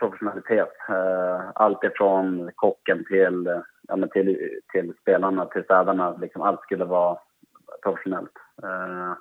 [0.00, 0.76] professionalitet.
[0.88, 6.16] Eh, allt ifrån kocken till, eh, ja, men till, till spelarna, till städarna.
[6.20, 7.18] Liksom, allt skulle vara
[7.82, 8.36] professionellt.
[8.62, 9.12] Eh,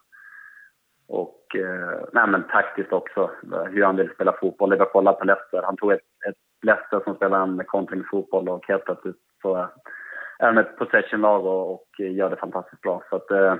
[1.07, 3.31] och eh, nej, men taktiskt också,
[3.69, 4.69] hur han vill spela fotboll.
[4.69, 5.61] Det var kolla på Leicester.
[5.63, 9.69] Han tog ett, ett Leicester som spelar en kontringsfotboll och helt plötsligt så
[10.39, 13.03] är de ett possession-lag och, och, gör det fantastiskt bra.
[13.09, 13.55] Så att, eh,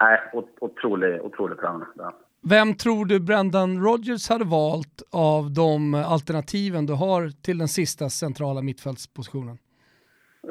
[0.00, 0.20] nej,
[0.60, 2.12] otrolig, otrolig tränare.
[2.50, 8.08] Vem tror du Brendan Rodgers hade valt av de alternativen du har till den sista
[8.08, 9.58] centrala mittfältspositionen?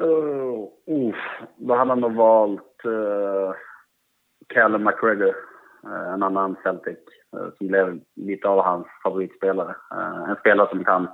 [0.00, 1.14] Uh, uh,
[1.56, 3.52] då hade han nog valt uh,
[4.54, 5.34] Callum McGregor,
[5.86, 6.98] uh, en annan Celtic,
[7.36, 9.74] uh, som blev lite av hans favoritspelare.
[9.94, 11.08] Uh, en spelare som kan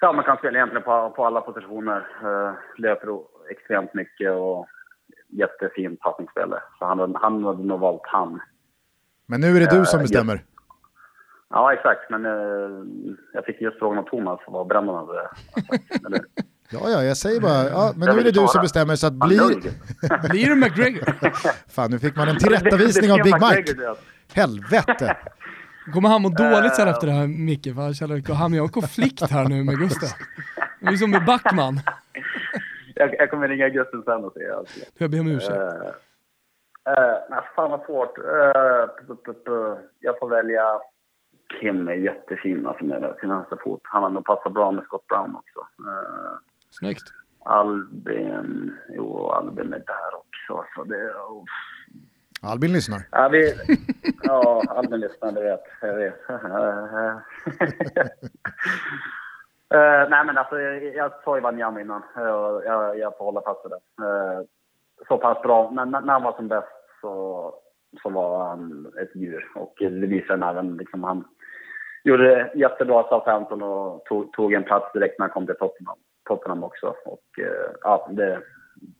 [0.00, 2.06] Ja, man kan spela egentligen på, på alla positioner.
[2.24, 3.08] Uh, löper
[3.50, 4.66] extremt mycket och
[5.28, 6.62] jättefin passningsspelare.
[6.78, 8.40] Så han, han hade nog valt han.
[9.26, 10.44] Men nu är det du som bestämmer.
[11.50, 12.10] Ja, exakt.
[12.10, 12.32] Men eh,
[13.32, 15.28] jag fick just frågan av Thomas vad Brennan hade
[15.68, 16.24] sagt.
[16.70, 19.12] Ja, ja, jag säger bara, ja, men nu är det du som bestämmer så att
[19.26, 20.28] blir...
[20.28, 21.30] blir det McGregor?
[21.68, 23.94] Fan, nu fick man en tillrättavisning av Big Mike.
[24.34, 25.16] Helvete!
[25.92, 27.74] Kommer han må dåligt sen efter det här Micke?
[27.74, 30.08] För han känner att han har en konflikt här nu med Gustav.
[30.80, 31.80] Det är som med Backman.
[32.94, 34.50] jag, jag kommer ringa Gustav sen och se.
[34.50, 34.80] Alltså.
[34.98, 35.52] Jag ber om ursäkt.
[35.52, 35.90] Uh,
[36.88, 38.18] Uh, nej, fan vad svårt.
[38.18, 40.80] Uh, jag får välja
[41.60, 43.80] Kim är jättefin alltså med sin vänsterfot.
[43.84, 45.60] Han har nog passat bra med Scott Brown också.
[45.60, 46.38] Uh,
[46.70, 47.12] Snyggt.
[47.44, 50.64] Albin, jo Albin är där också.
[50.74, 51.44] Så det, uh.
[52.42, 53.00] Albin lyssnar.
[53.12, 53.54] Ja, vi,
[54.22, 55.94] ja, Albin lyssnar, det vet jag.
[55.94, 56.14] Vet.
[59.74, 62.02] uh, nej men alltså, jag, jag sa ju Wanyama innan.
[62.16, 64.04] Jag, jag, jag får hålla fast vid det.
[64.04, 64.40] Uh,
[65.08, 66.66] så pass bra, men när han var som bäst
[67.00, 67.54] så,
[68.02, 69.50] så var han ett djur.
[69.54, 70.76] Och det visade han även.
[70.76, 71.24] Liksom, han
[72.04, 75.56] gjorde det jättebra i Southampton och tog, tog, en plats direkt när han kom till
[75.56, 76.86] Tottenham, Tottenham också.
[77.04, 78.42] Och uh, ja, det,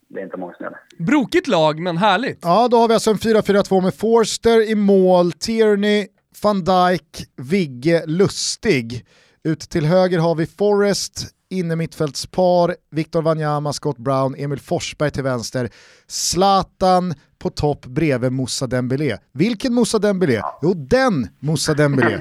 [0.09, 1.05] det är inte många som gör det.
[1.05, 2.39] Brokigt lag, men härligt.
[2.43, 6.07] Ja, då har vi alltså en 4-4-2 med Forster i mål, Tierney,
[6.43, 9.07] van Dijk, Vigge, Lustig.
[9.45, 15.23] Ut till höger har vi Forrest, inne mittfältspar, Victor Wanyama, Scott Brown, Emil Forsberg till
[15.23, 15.71] vänster,
[16.07, 19.17] Zlatan på topp bredvid Moussa Dembélé.
[19.33, 20.41] Vilken Moussa Dembélé?
[20.63, 22.21] Jo, den Moussa Dembélé.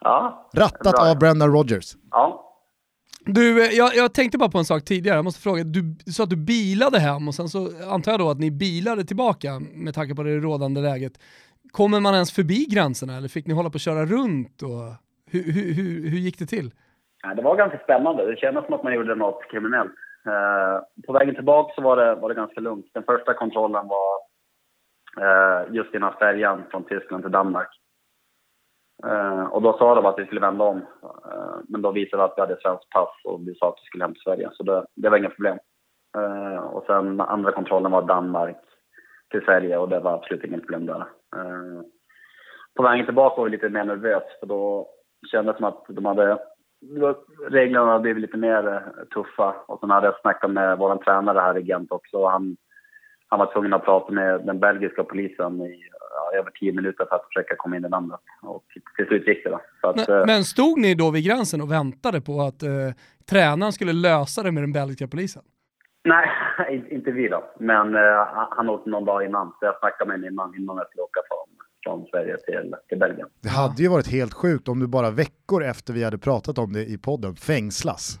[0.00, 1.10] ja, Rattat bra.
[1.10, 1.96] av Brendan Rodgers.
[2.10, 2.48] Ja.
[3.24, 6.22] Du, eh, jag, jag, tänkte bara på en sak tidigare, jag måste fråga, du sa
[6.22, 7.58] att du bilade hem och sen så
[7.90, 11.12] antar jag då att ni bilade tillbaka med tanke på det rådande läget.
[11.70, 14.62] Kommer man ens förbi gränserna eller fick ni hålla på att köra runt?
[14.62, 14.84] Och...
[15.30, 16.70] Hur, hur, hur, hur gick det till?
[17.22, 18.26] Ja, det var ganska spännande.
[18.26, 19.92] Det kändes som att man gjorde något kriminellt.
[20.26, 22.86] Eh, på vägen tillbaka så var det, var det ganska lugnt.
[22.94, 24.12] Den första kontrollen var
[25.20, 27.68] eh, just innan färjan från Tyskland till Danmark.
[29.06, 30.76] Eh, och då sa de att vi skulle vända om.
[31.02, 33.86] Eh, men då visade det att vi hade svenskt pass och vi sa att vi
[33.86, 34.50] skulle hem till Sverige.
[34.52, 35.58] Så det, det var inga problem.
[36.16, 38.56] Eh, och sen andra kontrollen var Danmark
[39.30, 41.00] till Sverige och det var absolut inget problem där.
[41.36, 41.82] Eh,
[42.76, 44.88] på vägen tillbaka var vi lite mer nervös för då
[45.30, 46.38] kändes det som att de hade
[47.48, 49.54] reglerna hade blivit lite mer eh, tuffa.
[49.66, 52.26] Och sen hade jag snackat med vår tränare här i Gent också.
[52.26, 52.56] Han,
[53.28, 55.91] han var tvungen att prata med den belgiska polisen i
[56.32, 58.20] ja, över tio minuter för att försöka komma in i landet.
[58.42, 58.64] Och
[58.96, 59.50] till slut gick det.
[59.50, 59.88] Då.
[59.88, 62.70] Att, men, eh, men, stod ni då vid gränsen och väntade på att eh,
[63.30, 65.42] tränaren skulle lösa det med den belgiska polisen?
[66.04, 66.26] Nej,
[66.90, 67.44] inte vi då.
[67.58, 68.00] Men eh,
[68.50, 71.20] han åkte någon dag innan, så jag snackade med min man innan jag skulle åka
[71.28, 73.28] från från Sverige till, till Belgien.
[73.42, 76.72] Det hade ju varit helt sjukt om du bara veckor efter vi hade pratat om
[76.72, 78.20] det i podden fängslas.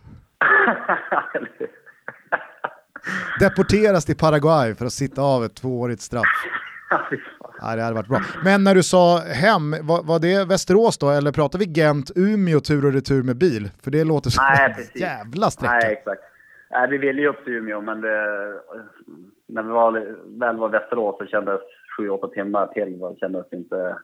[3.40, 6.46] Deporteras till Paraguay för att sitta av ett tvåårigt straff.
[7.62, 8.20] Ja, det hade varit bra.
[8.44, 12.60] Men när du sa hem, var, var, det Västerås då eller pratar vi Gent, Umeå
[12.60, 13.70] tur och retur med bil?
[13.82, 15.72] För det låter som Nej, en jävla sträcka.
[15.72, 16.22] Nej, exakt.
[16.70, 18.16] Nej, vi ville ju upp till Umeå men det,
[19.48, 19.92] när vi var,
[20.40, 21.60] väl var Västerås så kändes
[21.96, 23.96] sju, åtta timmar till var, kändes inte...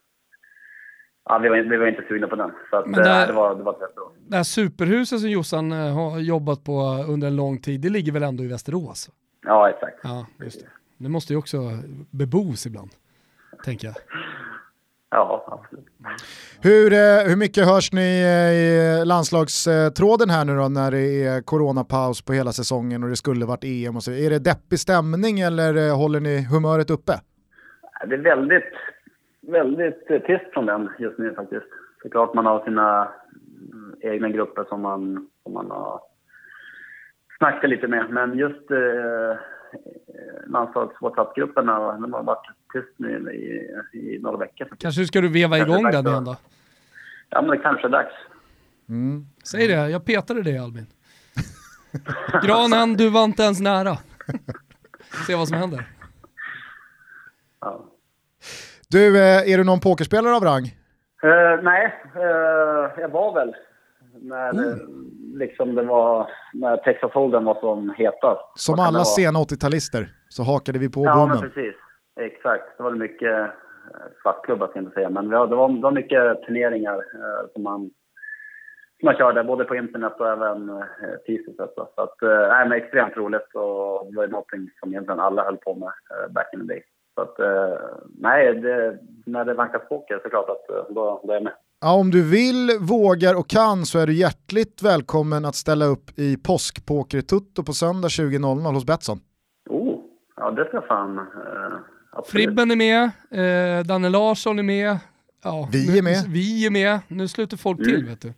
[1.24, 2.50] Ja, vi, var, vi var inte sugna på den.
[2.70, 4.12] Så att, det, här, det, var, det var rätt bra.
[4.28, 8.12] Det här superhuset som Jossan eh, har jobbat på under en lång tid, det ligger
[8.12, 9.10] väl ändå i Västerås?
[9.46, 9.98] Ja, exakt.
[10.02, 10.66] Ja, just det.
[10.98, 11.58] Det måste ju också
[12.10, 12.90] bebos ibland,
[13.64, 13.96] tänker jag.
[15.10, 15.86] Ja, absolut.
[16.62, 21.42] Hur, eh, hur mycket hörs ni eh, i landslagstråden här nu då när det är
[21.42, 24.10] coronapaus på hela säsongen och det skulle varit EM och så?
[24.10, 27.12] Är det deppig stämning eller eh, håller ni humöret uppe?
[28.06, 28.74] Det är väldigt,
[29.40, 31.66] väldigt tyst från den just nu faktiskt.
[32.02, 33.08] Såklart man har sina
[33.72, 36.00] mm, egna grupper som man, som man har
[37.38, 38.10] snackat lite med.
[38.10, 39.36] Men just eh,
[40.46, 44.64] landslags-WhatsApp-grupperna, de har varit tyst nu i, i några veckor.
[44.64, 44.82] faktiskt.
[44.82, 46.36] Kanske ska du veva Kanske igång den igen då?
[47.30, 48.12] Ja, men det kanske är dags.
[48.88, 49.26] Mm.
[49.44, 50.86] Säg det, jag petade dig Albin.
[52.44, 53.96] Granen, du var inte ens nära.
[55.26, 55.84] Se vad som händer.
[57.60, 57.84] Ja.
[58.90, 60.64] Du, eh, är du någon pokerspelare av rang?
[61.22, 63.54] Eh, nej, eh, jag var väl
[64.20, 64.78] när Mm.
[65.38, 68.40] liksom det var, när Texas Hold'em var som hetast.
[68.54, 71.50] Som alla sena 80-talister så hakade vi på Ja, men bommen.
[71.50, 71.74] precis.
[72.18, 72.76] Exakt.
[72.76, 73.48] Det var mycket eh,
[74.22, 75.10] svartklubbar, ska jag inte säga.
[75.10, 77.80] Men det var, det var, mycket turneringar eh, som, man,
[78.98, 80.84] som man körde, både på internet och även eh,
[81.26, 81.60] fysiskt.
[81.60, 81.88] alltså.
[81.94, 85.56] Så att, eh, men extremt roligt och det var ju någonting som egentligen alla höll
[85.56, 86.82] på med eh, back in the day.
[87.14, 87.78] Så att, eh,
[88.18, 91.52] nej, det, när det vankas poker så klart att eh, då, då är jag med.
[91.80, 96.18] Ja, om du vill, vågar och kan så är du hjärtligt välkommen att ställa upp
[96.18, 99.18] i påskpoker-tutto på söndag 20.00 hos Betsson.
[99.70, 99.98] Oh,
[100.36, 101.26] ja det ska jag fan...
[102.10, 102.44] Absolut.
[102.46, 103.10] Fribben är med,
[103.80, 104.98] eh, Danne Larsson är med.
[105.44, 106.24] Ja, Vi nu- är med.
[106.28, 106.98] Vi är med.
[107.08, 108.32] Nu sluter folk till vet du.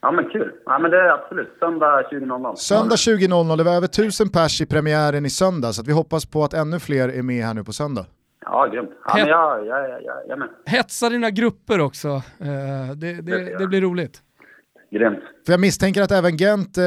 [0.00, 0.52] Ja men kul.
[0.66, 1.48] Ja men det är absolut.
[1.60, 2.56] Söndag 20.00.
[2.56, 6.26] Söndag 20.00, det var över 1000 pers i premiären i söndag så att vi hoppas
[6.26, 8.06] på att ännu fler är med här nu på söndag.
[8.40, 8.90] Ja, grymt.
[9.06, 10.48] Ja, men jag, jag, jag, jag, jag är med.
[10.66, 12.08] Hetsa dina grupper också.
[12.08, 14.22] Eh, det, det, det blir roligt.
[14.90, 15.18] Grymt.
[15.46, 16.84] För jag misstänker att även Gent eh,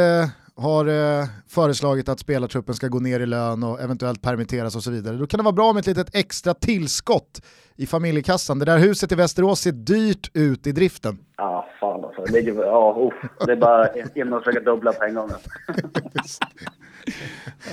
[0.59, 4.91] har eh, föreslagit att spelartruppen ska gå ner i lön och eventuellt permitteras och så
[4.91, 5.15] vidare.
[5.15, 7.41] Då kan det vara bra med ett litet extra tillskott
[7.75, 8.59] i familjekassan.
[8.59, 11.17] Det där huset i Västerås ser dyrt ut i driften.
[11.37, 12.21] Ja, fan alltså.
[12.21, 13.13] Det, ligger, ja, oh,
[13.45, 15.29] det är bara in och försöka dubbla på en gång.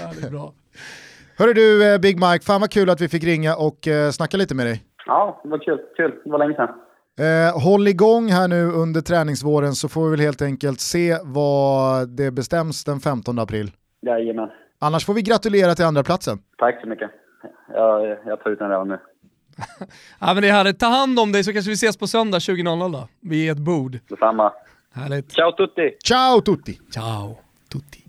[0.01, 0.53] Ja, det är bra.
[1.39, 4.37] Hörru du eh, Big Mike, fan vad kul att vi fick ringa och eh, snacka
[4.37, 4.85] lite med dig.
[5.07, 5.79] Ja, det var kul.
[5.97, 6.15] Kul.
[6.25, 6.69] Det var länge sedan.
[7.19, 12.09] Eh, håll igång här nu under träningsvåren så får vi väl helt enkelt se vad
[12.09, 13.71] det bestäms den 15 april.
[14.07, 14.49] Jajamän.
[14.79, 16.39] Annars får vi gratulera till andra platsen.
[16.59, 17.11] Tack så mycket.
[17.69, 18.99] Jag, jag tar ut den redan nu.
[20.21, 20.79] Ja, men det är härligt.
[20.79, 23.09] Ta hand om dig så kanske vi ses på söndag 20.00 då.
[23.21, 23.99] Vid ett bord.
[24.09, 24.53] Detsamma.
[24.95, 25.33] Härligt.
[25.33, 25.97] Ciao tutti!
[26.05, 26.79] Ciao tutti!
[26.91, 27.39] Ciao,
[27.73, 28.06] tutti.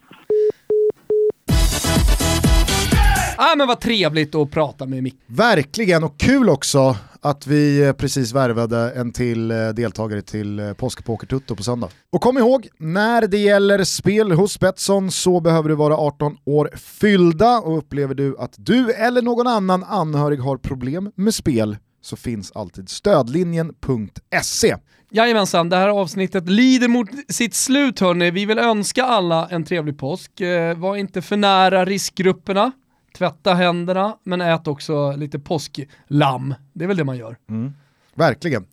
[3.38, 5.16] Ja men vad trevligt att prata med Micke.
[5.28, 10.74] Verkligen, och kul också att vi eh, precis värvade en till eh, deltagare till eh,
[10.74, 11.90] Påskpokertutto på söndag.
[12.12, 16.70] Och kom ihåg, när det gäller spel hos Betsson så behöver du vara 18 år
[16.76, 22.16] fyllda och upplever du att du eller någon annan anhörig har problem med spel så
[22.16, 24.76] finns alltid stödlinjen.se.
[25.12, 28.32] Jajamensan, det här avsnittet lider mot sitt slut hörni.
[28.32, 30.32] Vi vill önska alla en trevlig påsk.
[30.76, 32.72] Var inte för nära riskgrupperna.
[33.18, 36.56] Tvätta händerna, men ät också lite påsklamm.
[36.73, 37.38] Det är väl det man gör.
[37.49, 37.73] Mm.
[38.15, 38.65] Verkligen.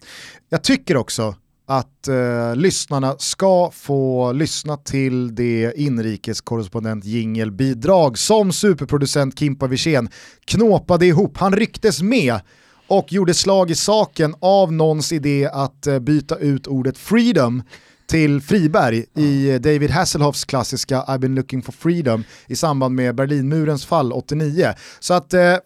[0.49, 1.35] Jag tycker också
[1.67, 10.09] att eh, lyssnarna ska få lyssna till det inrikeskorrespondent jingelbidrag som superproducent Kimpa Wirsén
[10.45, 11.39] knåpade ihop.
[11.39, 12.41] Han rycktes med
[12.87, 17.63] och gjorde slag i saken av någons idé att eh, byta ut ordet freedom
[18.07, 23.87] till Friberg i David Hasselhoffs klassiska I've been looking for freedom i samband med Berlinmurens
[23.87, 24.73] fall 89.
[25.01, 25.59] Så att eh, eh,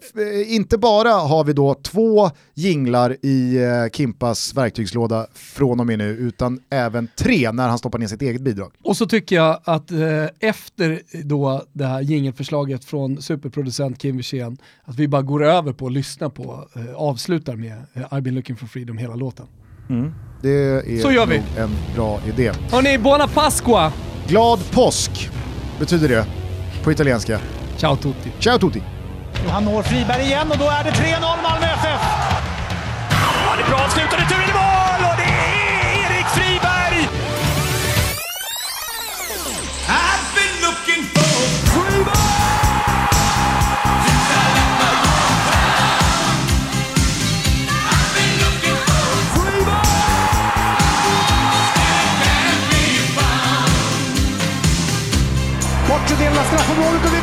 [0.47, 6.09] inte bara har vi då två jinglar i eh, Kimpas verktygslåda från och med nu,
[6.09, 8.71] utan även tre när han stoppar ner sitt eget bidrag.
[8.83, 14.57] Och så tycker jag att eh, efter då det här jingelförslaget från superproducent Kim Wirsén,
[14.83, 18.35] att vi bara går över på att lyssna på, eh, avslutar med eh, I've been
[18.35, 19.45] looking for freedom hela låten.
[20.41, 21.41] Det är Så gör vi.
[21.57, 22.51] en bra idé.
[22.71, 23.91] Hörni, buona Pasqua!
[24.27, 25.29] Glad påsk
[25.79, 26.25] betyder det
[26.83, 27.39] på italienska.
[27.77, 28.31] Ciao tutti!
[28.39, 28.81] Ciao tutti!
[29.45, 32.01] Och han når Friberg igen och då är det 3-0 Malmö FF!
[33.11, 34.48] Ja, det är bra avslutade tur i mål!
[56.49, 57.18] スラフ・ウォルト